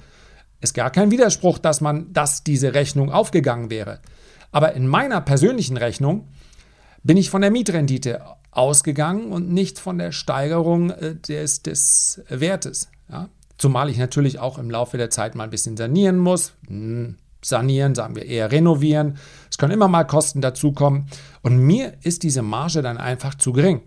ist 0.61 0.75
gar 0.75 0.91
kein 0.91 1.11
Widerspruch, 1.11 1.59
dass 1.59 1.81
man, 1.81 2.13
dass 2.13 2.43
diese 2.43 2.75
Rechnung 2.75 3.13
aufgegangen 3.13 3.71
wäre. 3.71 4.01
Aber 4.51 4.73
in 4.73 4.87
meiner 4.87 5.21
persönlichen 5.21 5.77
Rechnung 5.77 6.29
bin 7.03 7.17
ich 7.17 7.29
von 7.29 7.43
der 7.43 7.51
Mietrendite 7.51 8.23
ausgegangen 8.51 9.33
und 9.33 9.51
nicht 9.51 9.79
von 9.79 9.99
der 9.99 10.13
Steigerung 10.13 10.91
äh, 10.91 11.17
des, 11.17 11.63
des 11.63 12.23
Wertes. 12.29 12.89
Ja? 13.11 13.29
Zumal 13.59 13.91
ich 13.91 13.99
natürlich 13.99 14.39
auch 14.39 14.59
im 14.59 14.71
Laufe 14.71 14.97
der 14.97 15.11
Zeit 15.11 15.35
mal 15.35 15.45
ein 15.45 15.51
bisschen 15.51 15.77
sanieren 15.77 16.19
muss. 16.19 16.55
Hm, 16.69 17.17
sanieren, 17.45 17.95
sagen 17.95 18.17
wir 18.17 18.27
eher 18.27 18.51
renovieren. 18.51 19.19
Es 19.51 19.59
können 19.59 19.73
immer 19.73 19.89
mal 19.89 20.05
Kosten 20.05 20.41
dazukommen. 20.41 21.07
Und 21.43 21.59
mir 21.59 21.95
ist 22.03 22.23
diese 22.23 22.43
Marge 22.43 22.83
dann 22.83 22.97
einfach 22.97 23.35
zu 23.35 23.53
gering. 23.53 23.83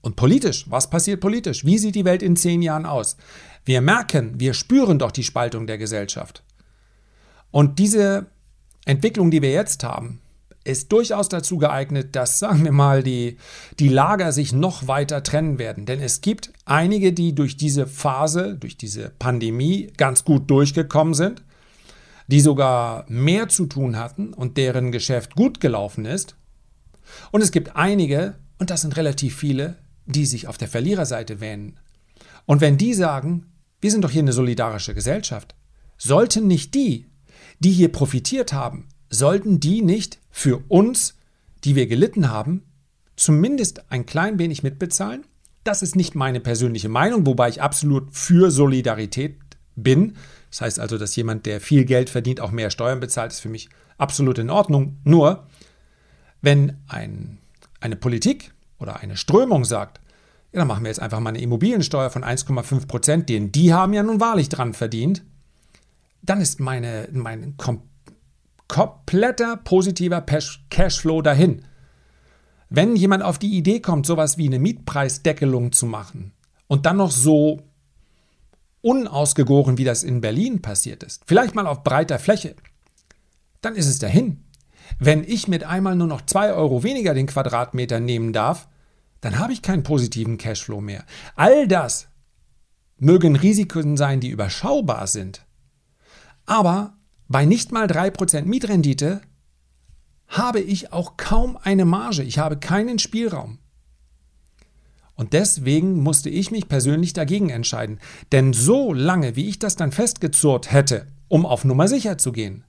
Und 0.00 0.16
politisch, 0.16 0.68
was 0.68 0.90
passiert 0.90 1.20
politisch? 1.20 1.64
Wie 1.64 1.78
sieht 1.78 1.94
die 1.94 2.04
Welt 2.04 2.22
in 2.22 2.36
zehn 2.36 2.60
Jahren 2.60 2.86
aus? 2.86 3.16
Wir 3.64 3.80
merken, 3.80 4.40
wir 4.40 4.54
spüren 4.54 4.98
doch 4.98 5.12
die 5.12 5.22
Spaltung 5.22 5.66
der 5.66 5.78
Gesellschaft. 5.78 6.42
Und 7.52 7.78
diese 7.78 8.26
Entwicklung, 8.84 9.30
die 9.30 9.42
wir 9.42 9.52
jetzt 9.52 9.84
haben, 9.84 10.20
ist 10.64 10.92
durchaus 10.92 11.28
dazu 11.28 11.58
geeignet, 11.58 12.14
dass, 12.14 12.38
sagen 12.38 12.64
wir 12.64 12.72
mal, 12.72 13.02
die, 13.02 13.36
die 13.78 13.88
Lager 13.88 14.32
sich 14.32 14.52
noch 14.52 14.86
weiter 14.86 15.22
trennen 15.22 15.58
werden. 15.58 15.86
Denn 15.86 16.00
es 16.00 16.20
gibt 16.20 16.52
einige, 16.64 17.12
die 17.12 17.34
durch 17.34 17.56
diese 17.56 17.86
Phase, 17.86 18.56
durch 18.56 18.76
diese 18.76 19.10
Pandemie 19.18 19.92
ganz 19.96 20.24
gut 20.24 20.50
durchgekommen 20.50 21.14
sind, 21.14 21.42
die 22.32 22.40
sogar 22.40 23.04
mehr 23.10 23.50
zu 23.50 23.66
tun 23.66 23.98
hatten 23.98 24.32
und 24.32 24.56
deren 24.56 24.90
Geschäft 24.90 25.36
gut 25.36 25.60
gelaufen 25.60 26.06
ist. 26.06 26.34
Und 27.30 27.42
es 27.42 27.52
gibt 27.52 27.76
einige, 27.76 28.36
und 28.58 28.70
das 28.70 28.80
sind 28.80 28.96
relativ 28.96 29.36
viele, 29.36 29.76
die 30.06 30.24
sich 30.24 30.46
auf 30.46 30.56
der 30.56 30.68
Verliererseite 30.68 31.42
wähnen. 31.42 31.78
Und 32.46 32.62
wenn 32.62 32.78
die 32.78 32.94
sagen, 32.94 33.52
wir 33.82 33.90
sind 33.90 34.02
doch 34.02 34.10
hier 34.10 34.22
eine 34.22 34.32
solidarische 34.32 34.94
Gesellschaft, 34.94 35.54
sollten 35.98 36.46
nicht 36.46 36.74
die, 36.74 37.06
die 37.58 37.70
hier 37.70 37.92
profitiert 37.92 38.54
haben, 38.54 38.88
sollten 39.10 39.60
die 39.60 39.82
nicht 39.82 40.18
für 40.30 40.64
uns, 40.68 41.18
die 41.64 41.76
wir 41.76 41.86
gelitten 41.86 42.30
haben, 42.30 42.62
zumindest 43.14 43.92
ein 43.92 44.06
klein 44.06 44.38
wenig 44.38 44.62
mitbezahlen? 44.62 45.26
Das 45.64 45.82
ist 45.82 45.96
nicht 45.96 46.14
meine 46.14 46.40
persönliche 46.40 46.88
Meinung, 46.88 47.26
wobei 47.26 47.50
ich 47.50 47.60
absolut 47.60 48.14
für 48.14 48.50
Solidarität 48.50 49.36
bin. 49.76 50.16
Das 50.52 50.60
heißt 50.60 50.80
also, 50.80 50.98
dass 50.98 51.16
jemand, 51.16 51.46
der 51.46 51.62
viel 51.62 51.86
Geld 51.86 52.10
verdient, 52.10 52.40
auch 52.40 52.50
mehr 52.50 52.70
Steuern 52.70 53.00
bezahlt, 53.00 53.32
ist 53.32 53.40
für 53.40 53.48
mich 53.48 53.70
absolut 53.96 54.38
in 54.38 54.50
Ordnung. 54.50 54.98
Nur, 55.02 55.46
wenn 56.42 56.76
ein, 56.88 57.38
eine 57.80 57.96
Politik 57.96 58.52
oder 58.78 59.00
eine 59.00 59.16
Strömung 59.16 59.64
sagt, 59.64 60.00
ja, 60.52 60.58
dann 60.58 60.68
machen 60.68 60.84
wir 60.84 60.90
jetzt 60.90 61.00
einfach 61.00 61.20
mal 61.20 61.30
eine 61.30 61.40
Immobiliensteuer 61.40 62.10
von 62.10 62.22
1,5 62.22 62.86
Prozent, 62.86 63.30
den 63.30 63.50
die 63.50 63.72
haben 63.72 63.94
ja 63.94 64.02
nun 64.02 64.20
wahrlich 64.20 64.50
dran 64.50 64.74
verdient, 64.74 65.24
dann 66.20 66.42
ist 66.42 66.60
meine, 66.60 67.08
mein 67.12 67.56
kom 67.56 67.82
kompletter 68.68 69.56
positiver 69.56 70.24
Cashflow 70.70 71.20
dahin. 71.20 71.64
Wenn 72.70 72.96
jemand 72.96 73.22
auf 73.22 73.38
die 73.38 73.56
Idee 73.56 73.80
kommt, 73.80 74.06
sowas 74.06 74.38
wie 74.38 74.46
eine 74.46 74.58
Mietpreisdeckelung 74.58 75.72
zu 75.72 75.84
machen 75.84 76.32
und 76.68 76.86
dann 76.86 76.96
noch 76.98 77.10
so 77.10 77.60
unausgegoren, 78.82 79.78
wie 79.78 79.84
das 79.84 80.02
in 80.02 80.20
Berlin 80.20 80.60
passiert 80.60 81.02
ist, 81.02 81.22
vielleicht 81.26 81.54
mal 81.54 81.66
auf 81.66 81.82
breiter 81.82 82.18
Fläche, 82.18 82.54
dann 83.62 83.74
ist 83.74 83.86
es 83.88 83.98
dahin. 83.98 84.44
Wenn 84.98 85.24
ich 85.24 85.48
mit 85.48 85.64
einmal 85.64 85.96
nur 85.96 86.08
noch 86.08 86.22
2 86.22 86.52
Euro 86.52 86.82
weniger 86.82 87.14
den 87.14 87.26
Quadratmeter 87.26 88.00
nehmen 88.00 88.32
darf, 88.32 88.68
dann 89.20 89.38
habe 89.38 89.52
ich 89.52 89.62
keinen 89.62 89.84
positiven 89.84 90.36
Cashflow 90.36 90.80
mehr. 90.80 91.04
All 91.36 91.66
das 91.68 92.08
mögen 92.98 93.36
Risiken 93.36 93.96
sein, 93.96 94.20
die 94.20 94.28
überschaubar 94.28 95.06
sind. 95.06 95.46
Aber 96.44 96.94
bei 97.28 97.44
nicht 97.44 97.72
mal 97.72 97.86
3% 97.86 98.42
Mietrendite 98.42 99.22
habe 100.26 100.60
ich 100.60 100.92
auch 100.92 101.16
kaum 101.16 101.56
eine 101.62 101.84
Marge. 101.84 102.22
Ich 102.22 102.38
habe 102.38 102.58
keinen 102.58 102.98
Spielraum. 102.98 103.58
Und 105.14 105.32
deswegen 105.32 106.02
musste 106.02 106.30
ich 106.30 106.50
mich 106.50 106.68
persönlich 106.68 107.12
dagegen 107.12 107.50
entscheiden. 107.50 108.00
Denn 108.32 108.52
so 108.52 108.92
lange, 108.92 109.36
wie 109.36 109.48
ich 109.48 109.58
das 109.58 109.76
dann 109.76 109.92
festgezurrt 109.92 110.72
hätte, 110.72 111.06
um 111.28 111.46
auf 111.46 111.64
Nummer 111.64 111.88
sicher 111.88 112.18
zu 112.18 112.32
gehen, 112.32 112.64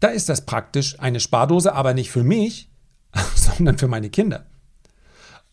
da 0.00 0.08
ist 0.08 0.28
das 0.28 0.46
praktisch 0.46 0.98
eine 1.00 1.20
Spardose, 1.20 1.74
aber 1.74 1.94
nicht 1.94 2.10
für 2.10 2.22
mich, 2.22 2.70
sondern 3.34 3.78
für 3.78 3.88
meine 3.88 4.10
Kinder. 4.10 4.46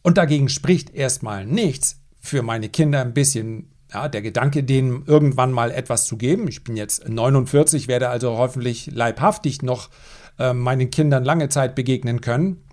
Und 0.03 0.17
dagegen 0.17 0.49
spricht 0.49 0.93
erstmal 0.93 1.45
nichts, 1.45 1.99
für 2.19 2.43
meine 2.43 2.69
Kinder 2.69 3.01
ein 3.01 3.13
bisschen 3.13 3.71
ja, 3.91 4.07
der 4.07 4.21
Gedanke, 4.21 4.63
denen 4.63 5.03
irgendwann 5.05 5.51
mal 5.51 5.71
etwas 5.71 6.05
zu 6.05 6.17
geben. 6.17 6.47
Ich 6.47 6.63
bin 6.63 6.75
jetzt 6.75 7.07
49, 7.07 7.87
werde 7.87 8.09
also 8.09 8.37
hoffentlich 8.37 8.87
leibhaftig 8.91 9.61
noch 9.61 9.89
äh, 10.37 10.53
meinen 10.53 10.89
Kindern 10.89 11.23
lange 11.23 11.49
Zeit 11.49 11.75
begegnen 11.75 12.21
können. 12.21 12.64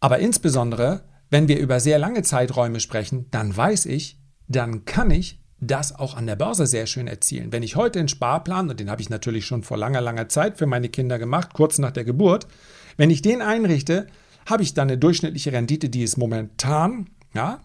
Aber 0.00 0.18
insbesondere, 0.18 1.02
wenn 1.28 1.46
wir 1.46 1.58
über 1.58 1.78
sehr 1.78 1.98
lange 1.98 2.22
Zeiträume 2.22 2.80
sprechen, 2.80 3.26
dann 3.30 3.56
weiß 3.56 3.86
ich, 3.86 4.18
dann 4.48 4.84
kann 4.84 5.10
ich 5.10 5.40
das 5.60 5.94
auch 5.94 6.16
an 6.16 6.26
der 6.26 6.36
Börse 6.36 6.66
sehr 6.66 6.86
schön 6.86 7.06
erzielen. 7.06 7.52
Wenn 7.52 7.62
ich 7.62 7.76
heute 7.76 7.98
einen 7.98 8.08
Sparplan, 8.08 8.70
und 8.70 8.80
den 8.80 8.90
habe 8.90 9.02
ich 9.02 9.10
natürlich 9.10 9.44
schon 9.44 9.62
vor 9.62 9.76
langer, 9.76 10.00
langer 10.00 10.28
Zeit 10.28 10.56
für 10.56 10.66
meine 10.66 10.88
Kinder 10.88 11.18
gemacht, 11.18 11.50
kurz 11.52 11.78
nach 11.78 11.90
der 11.90 12.04
Geburt, 12.04 12.46
wenn 12.96 13.10
ich 13.10 13.22
den 13.22 13.42
einrichte, 13.42 14.06
habe 14.46 14.62
ich 14.62 14.72
dann 14.72 14.88
eine 14.88 14.98
durchschnittliche 14.98 15.52
Rendite, 15.52 15.90
die 15.90 16.02
ist 16.02 16.16
momentan, 16.16 17.10
ja, 17.34 17.60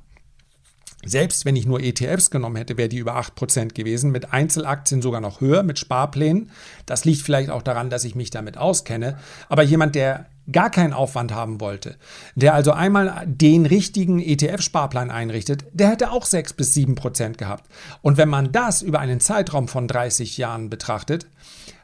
selbst 1.06 1.46
wenn 1.46 1.56
ich 1.56 1.66
nur 1.66 1.82
ETFs 1.82 2.32
genommen 2.32 2.56
hätte, 2.56 2.78
wäre 2.78 2.90
die 2.90 2.98
über 2.98 3.16
8% 3.16 3.74
gewesen, 3.74 4.12
mit 4.12 4.34
Einzelaktien 4.34 5.02
sogar 5.02 5.22
noch 5.22 5.40
höher, 5.40 5.64
mit 5.64 5.78
Sparplänen. 5.78 6.50
Das 6.88 7.06
liegt 7.06 7.22
vielleicht 7.22 7.52
auch 7.52 7.62
daran, 7.62 7.92
dass 7.92 8.04
ich 8.06 8.16
mich 8.16 8.32
damit 8.32 8.58
auskenne. 8.58 9.18
Aber 9.48 9.62
jemand, 9.62 9.94
der 9.94 10.26
gar 10.52 10.70
keinen 10.70 10.94
Aufwand 10.94 11.34
haben 11.34 11.60
wollte, 11.60 11.96
der 12.36 12.54
also 12.54 12.72
einmal 12.72 13.24
den 13.26 13.66
richtigen 13.66 14.20
ETF-Sparplan 14.20 15.12
einrichtet, 15.12 15.66
der 15.74 15.90
hätte 15.90 16.12
auch 16.12 16.26
6 16.26 16.54
bis 16.54 16.76
7% 16.76 17.38
gehabt. 17.38 17.70
Und 18.02 18.18
wenn 18.18 18.30
man 18.30 18.52
das 18.52 18.82
über 18.82 19.00
einen 19.00 19.20
Zeitraum 19.20 19.68
von 19.68 19.88
30 19.88 20.38
Jahren 20.38 20.70
betrachtet, 20.70 21.28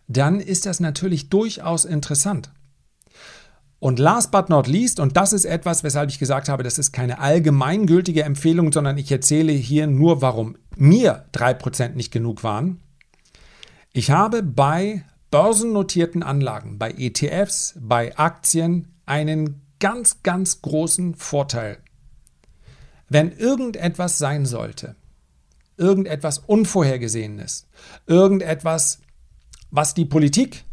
dann 0.07 0.39
ist 0.39 0.65
das 0.65 0.79
natürlich 0.79 1.29
durchaus 1.29 1.85
interessant. 1.85 2.51
Und 3.79 3.97
last 3.97 4.29
but 4.29 4.49
not 4.49 4.67
least, 4.67 4.99
und 4.99 5.17
das 5.17 5.33
ist 5.33 5.45
etwas, 5.45 5.83
weshalb 5.83 6.11
ich 6.11 6.19
gesagt 6.19 6.49
habe, 6.49 6.61
das 6.61 6.77
ist 6.77 6.91
keine 6.91 7.17
allgemeingültige 7.17 8.23
Empfehlung, 8.23 8.71
sondern 8.71 8.99
ich 8.99 9.11
erzähle 9.11 9.53
hier 9.53 9.87
nur, 9.87 10.21
warum 10.21 10.55
mir 10.75 11.25
3% 11.33 11.95
nicht 11.95 12.11
genug 12.11 12.43
waren. 12.43 12.79
Ich 13.91 14.11
habe 14.11 14.43
bei 14.43 15.03
börsennotierten 15.31 16.23
Anlagen, 16.23 16.77
bei 16.77 16.91
ETFs, 16.91 17.75
bei 17.79 18.15
Aktien 18.17 18.93
einen 19.05 19.61
ganz, 19.79 20.21
ganz 20.23 20.61
großen 20.61 21.15
Vorteil. 21.15 21.79
Wenn 23.09 23.31
irgendetwas 23.31 24.17
sein 24.17 24.45
sollte, 24.45 24.95
irgendetwas 25.77 26.37
Unvorhergesehenes, 26.37 27.67
irgendetwas, 28.05 28.99
was 29.71 29.93
die 29.93 30.05
Politik 30.05 30.65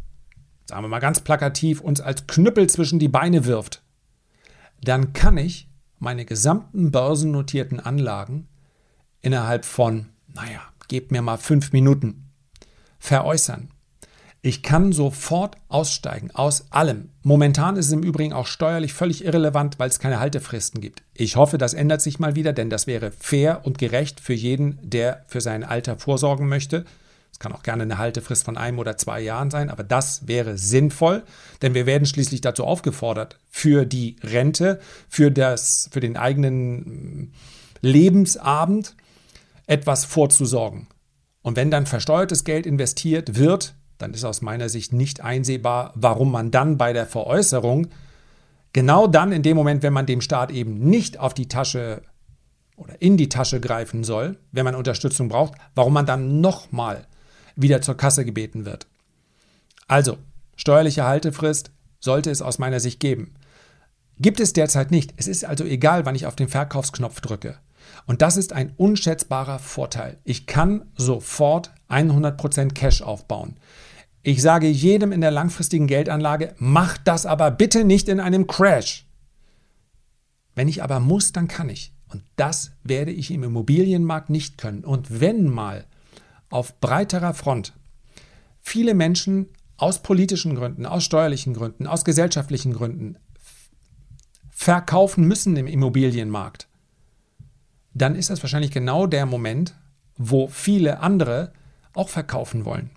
sagen 0.68 0.84
wir 0.84 0.88
mal 0.88 0.98
ganz 0.98 1.20
plakativ, 1.20 1.80
uns 1.80 2.00
als 2.00 2.26
Knüppel 2.26 2.68
zwischen 2.68 2.98
die 2.98 3.08
Beine 3.08 3.46
wirft, 3.46 3.82
dann 4.82 5.14
kann 5.14 5.38
ich 5.38 5.68
meine 5.98 6.24
gesamten 6.24 6.92
börsennotierten 6.92 7.80
Anlagen 7.80 8.48
innerhalb 9.22 9.64
von, 9.64 10.10
naja, 10.28 10.60
gebt 10.88 11.10
mir 11.10 11.22
mal 11.22 11.38
fünf 11.38 11.72
Minuten, 11.72 12.30
veräußern. 12.98 13.70
Ich 14.40 14.62
kann 14.62 14.92
sofort 14.92 15.56
aussteigen 15.68 16.30
aus 16.30 16.66
allem. 16.70 17.10
Momentan 17.22 17.76
ist 17.76 17.86
es 17.86 17.92
im 17.92 18.04
Übrigen 18.04 18.32
auch 18.32 18.46
steuerlich 18.46 18.92
völlig 18.92 19.24
irrelevant, 19.24 19.80
weil 19.80 19.88
es 19.88 19.98
keine 19.98 20.20
Haltefristen 20.20 20.80
gibt. 20.80 21.02
Ich 21.12 21.34
hoffe, 21.34 21.58
das 21.58 21.74
ändert 21.74 22.00
sich 22.00 22.20
mal 22.20 22.36
wieder, 22.36 22.52
denn 22.52 22.70
das 22.70 22.86
wäre 22.86 23.10
fair 23.10 23.62
und 23.64 23.78
gerecht 23.78 24.20
für 24.20 24.34
jeden, 24.34 24.78
der 24.82 25.24
für 25.26 25.40
sein 25.40 25.64
Alter 25.64 25.98
vorsorgen 25.98 26.48
möchte. 26.48 26.84
Es 27.32 27.40
kann 27.40 27.52
auch 27.52 27.64
gerne 27.64 27.82
eine 27.82 27.98
Haltefrist 27.98 28.44
von 28.44 28.56
einem 28.56 28.78
oder 28.78 28.96
zwei 28.96 29.20
Jahren 29.20 29.50
sein, 29.50 29.70
aber 29.70 29.82
das 29.82 30.28
wäre 30.28 30.56
sinnvoll, 30.56 31.24
denn 31.62 31.74
wir 31.74 31.86
werden 31.86 32.06
schließlich 32.06 32.40
dazu 32.40 32.64
aufgefordert, 32.64 33.38
für 33.50 33.84
die 33.86 34.16
Rente, 34.22 34.80
für, 35.08 35.30
das, 35.30 35.90
für 35.92 36.00
den 36.00 36.16
eigenen 36.16 36.78
mm, 36.78 37.32
Lebensabend 37.80 38.94
etwas 39.66 40.04
vorzusorgen. 40.04 40.86
Und 41.42 41.56
wenn 41.56 41.70
dann 41.70 41.86
versteuertes 41.86 42.44
Geld 42.44 42.66
investiert 42.66 43.36
wird, 43.36 43.74
dann 43.98 44.14
ist 44.14 44.24
aus 44.24 44.42
meiner 44.42 44.68
Sicht 44.68 44.92
nicht 44.92 45.20
einsehbar, 45.20 45.92
warum 45.94 46.30
man 46.32 46.50
dann 46.50 46.78
bei 46.78 46.92
der 46.92 47.06
Veräußerung, 47.06 47.88
genau 48.72 49.06
dann 49.06 49.32
in 49.32 49.42
dem 49.42 49.56
Moment, 49.56 49.82
wenn 49.82 49.92
man 49.92 50.06
dem 50.06 50.20
Staat 50.20 50.50
eben 50.50 50.78
nicht 50.78 51.18
auf 51.18 51.34
die 51.34 51.48
Tasche 51.48 52.02
oder 52.76 53.02
in 53.02 53.16
die 53.16 53.28
Tasche 53.28 53.60
greifen 53.60 54.04
soll, 54.04 54.38
wenn 54.52 54.64
man 54.64 54.76
Unterstützung 54.76 55.28
braucht, 55.28 55.54
warum 55.74 55.92
man 55.92 56.06
dann 56.06 56.40
nochmal 56.40 57.06
wieder 57.56 57.82
zur 57.82 57.96
Kasse 57.96 58.24
gebeten 58.24 58.64
wird. 58.64 58.86
Also, 59.88 60.18
steuerliche 60.54 61.04
Haltefrist 61.04 61.72
sollte 61.98 62.30
es 62.30 62.40
aus 62.40 62.58
meiner 62.58 62.78
Sicht 62.78 63.00
geben. 63.00 63.34
Gibt 64.20 64.38
es 64.38 64.52
derzeit 64.52 64.90
nicht. 64.90 65.14
Es 65.16 65.26
ist 65.26 65.44
also 65.44 65.64
egal, 65.64 66.06
wann 66.06 66.14
ich 66.14 66.26
auf 66.26 66.36
den 66.36 66.48
Verkaufsknopf 66.48 67.20
drücke. 67.20 67.58
Und 68.06 68.22
das 68.22 68.36
ist 68.36 68.52
ein 68.52 68.72
unschätzbarer 68.76 69.58
Vorteil. 69.58 70.18
Ich 70.24 70.46
kann 70.46 70.90
sofort 70.96 71.72
100% 71.88 72.72
Cash 72.74 73.02
aufbauen. 73.02 73.56
Ich 74.22 74.42
sage 74.42 74.68
jedem 74.68 75.12
in 75.12 75.20
der 75.20 75.30
langfristigen 75.30 75.86
Geldanlage, 75.86 76.54
mach 76.58 76.98
das 76.98 77.24
aber 77.24 77.50
bitte 77.50 77.84
nicht 77.84 78.08
in 78.08 78.20
einem 78.20 78.46
Crash. 78.46 79.06
Wenn 80.54 80.68
ich 80.68 80.82
aber 80.82 81.00
muss, 81.00 81.32
dann 81.32 81.48
kann 81.48 81.68
ich. 81.68 81.92
Und 82.08 82.22
das 82.36 82.72
werde 82.82 83.12
ich 83.12 83.30
im 83.30 83.42
Immobilienmarkt 83.42 84.30
nicht 84.30 84.58
können. 84.58 84.84
Und 84.84 85.20
wenn 85.20 85.48
mal 85.48 85.86
auf 86.50 86.80
breiterer 86.80 87.34
Front 87.34 87.74
viele 88.60 88.94
Menschen 88.94 89.48
aus 89.76 90.02
politischen 90.02 90.54
Gründen, 90.56 90.84
aus 90.84 91.04
steuerlichen 91.04 91.54
Gründen, 91.54 91.86
aus 91.86 92.04
gesellschaftlichen 92.04 92.72
Gründen 92.72 93.18
verkaufen 94.50 95.24
müssen 95.24 95.56
im 95.56 95.68
Immobilienmarkt, 95.68 96.66
dann 97.94 98.16
ist 98.16 98.30
das 98.30 98.42
wahrscheinlich 98.42 98.72
genau 98.72 99.06
der 99.06 99.26
Moment, 99.26 99.74
wo 100.16 100.48
viele 100.48 101.00
andere 101.00 101.52
auch 101.98 102.08
verkaufen 102.08 102.64
wollen. 102.64 102.90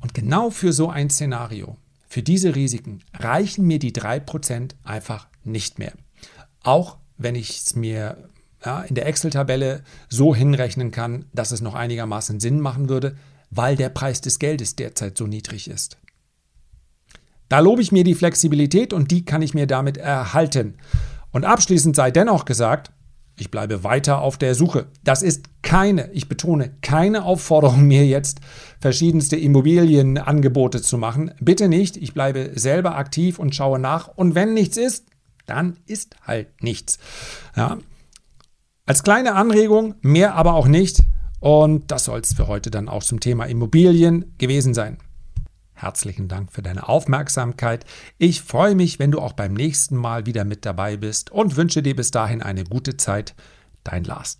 Und 0.00 0.14
genau 0.14 0.50
für 0.50 0.72
so 0.72 0.90
ein 0.90 1.10
Szenario, 1.10 1.76
für 2.08 2.22
diese 2.22 2.54
Risiken, 2.54 3.00
reichen 3.14 3.66
mir 3.66 3.78
die 3.78 3.92
3% 3.92 4.72
einfach 4.84 5.28
nicht 5.42 5.78
mehr. 5.78 5.92
Auch 6.62 6.98
wenn 7.16 7.34
ich 7.34 7.50
es 7.50 7.74
mir 7.74 8.28
ja, 8.64 8.82
in 8.82 8.94
der 8.94 9.06
Excel-Tabelle 9.06 9.82
so 10.08 10.34
hinrechnen 10.34 10.90
kann, 10.90 11.26
dass 11.32 11.50
es 11.50 11.60
noch 11.60 11.74
einigermaßen 11.74 12.40
Sinn 12.40 12.60
machen 12.60 12.88
würde, 12.88 13.16
weil 13.50 13.76
der 13.76 13.88
Preis 13.88 14.20
des 14.20 14.38
Geldes 14.38 14.76
derzeit 14.76 15.16
so 15.16 15.26
niedrig 15.26 15.68
ist. 15.68 15.98
Da 17.48 17.60
lobe 17.60 17.82
ich 17.82 17.92
mir 17.92 18.04
die 18.04 18.14
Flexibilität 18.14 18.92
und 18.92 19.10
die 19.10 19.24
kann 19.24 19.42
ich 19.42 19.54
mir 19.54 19.66
damit 19.66 19.96
erhalten. 19.96 20.76
Und 21.30 21.44
abschließend 21.44 21.94
sei 21.94 22.10
dennoch 22.10 22.44
gesagt, 22.44 22.90
ich 23.36 23.50
bleibe 23.50 23.82
weiter 23.82 24.20
auf 24.20 24.38
der 24.38 24.54
Suche. 24.54 24.86
Das 25.02 25.22
ist 25.22 25.46
keine, 25.62 26.10
ich 26.12 26.28
betone, 26.28 26.76
keine 26.82 27.24
Aufforderung, 27.24 27.82
mir 27.86 28.06
jetzt 28.06 28.40
verschiedenste 28.80 29.36
Immobilienangebote 29.36 30.82
zu 30.82 30.98
machen. 30.98 31.32
Bitte 31.40 31.68
nicht. 31.68 31.96
Ich 31.96 32.14
bleibe 32.14 32.52
selber 32.54 32.96
aktiv 32.96 33.38
und 33.38 33.54
schaue 33.54 33.78
nach. 33.78 34.08
Und 34.08 34.34
wenn 34.34 34.54
nichts 34.54 34.76
ist, 34.76 35.06
dann 35.46 35.76
ist 35.86 36.16
halt 36.22 36.62
nichts. 36.62 36.98
Ja. 37.56 37.78
Als 38.86 39.02
kleine 39.02 39.34
Anregung, 39.34 39.94
mehr 40.02 40.34
aber 40.34 40.54
auch 40.54 40.66
nicht. 40.66 41.02
Und 41.40 41.90
das 41.90 42.04
soll 42.04 42.20
es 42.20 42.34
für 42.34 42.48
heute 42.48 42.70
dann 42.70 42.88
auch 42.88 43.02
zum 43.02 43.20
Thema 43.20 43.44
Immobilien 43.44 44.34
gewesen 44.38 44.74
sein. 44.74 44.98
Herzlichen 45.74 46.28
Dank 46.28 46.52
für 46.52 46.62
deine 46.62 46.88
Aufmerksamkeit. 46.88 47.84
Ich 48.16 48.42
freue 48.42 48.74
mich, 48.74 48.98
wenn 48.98 49.10
du 49.10 49.20
auch 49.20 49.32
beim 49.32 49.54
nächsten 49.54 49.96
Mal 49.96 50.24
wieder 50.24 50.44
mit 50.44 50.64
dabei 50.64 50.96
bist 50.96 51.30
und 51.30 51.56
wünsche 51.56 51.82
dir 51.82 51.96
bis 51.96 52.10
dahin 52.10 52.42
eine 52.42 52.64
gute 52.64 52.96
Zeit. 52.96 53.34
Dein 53.82 54.04
Lars. 54.04 54.38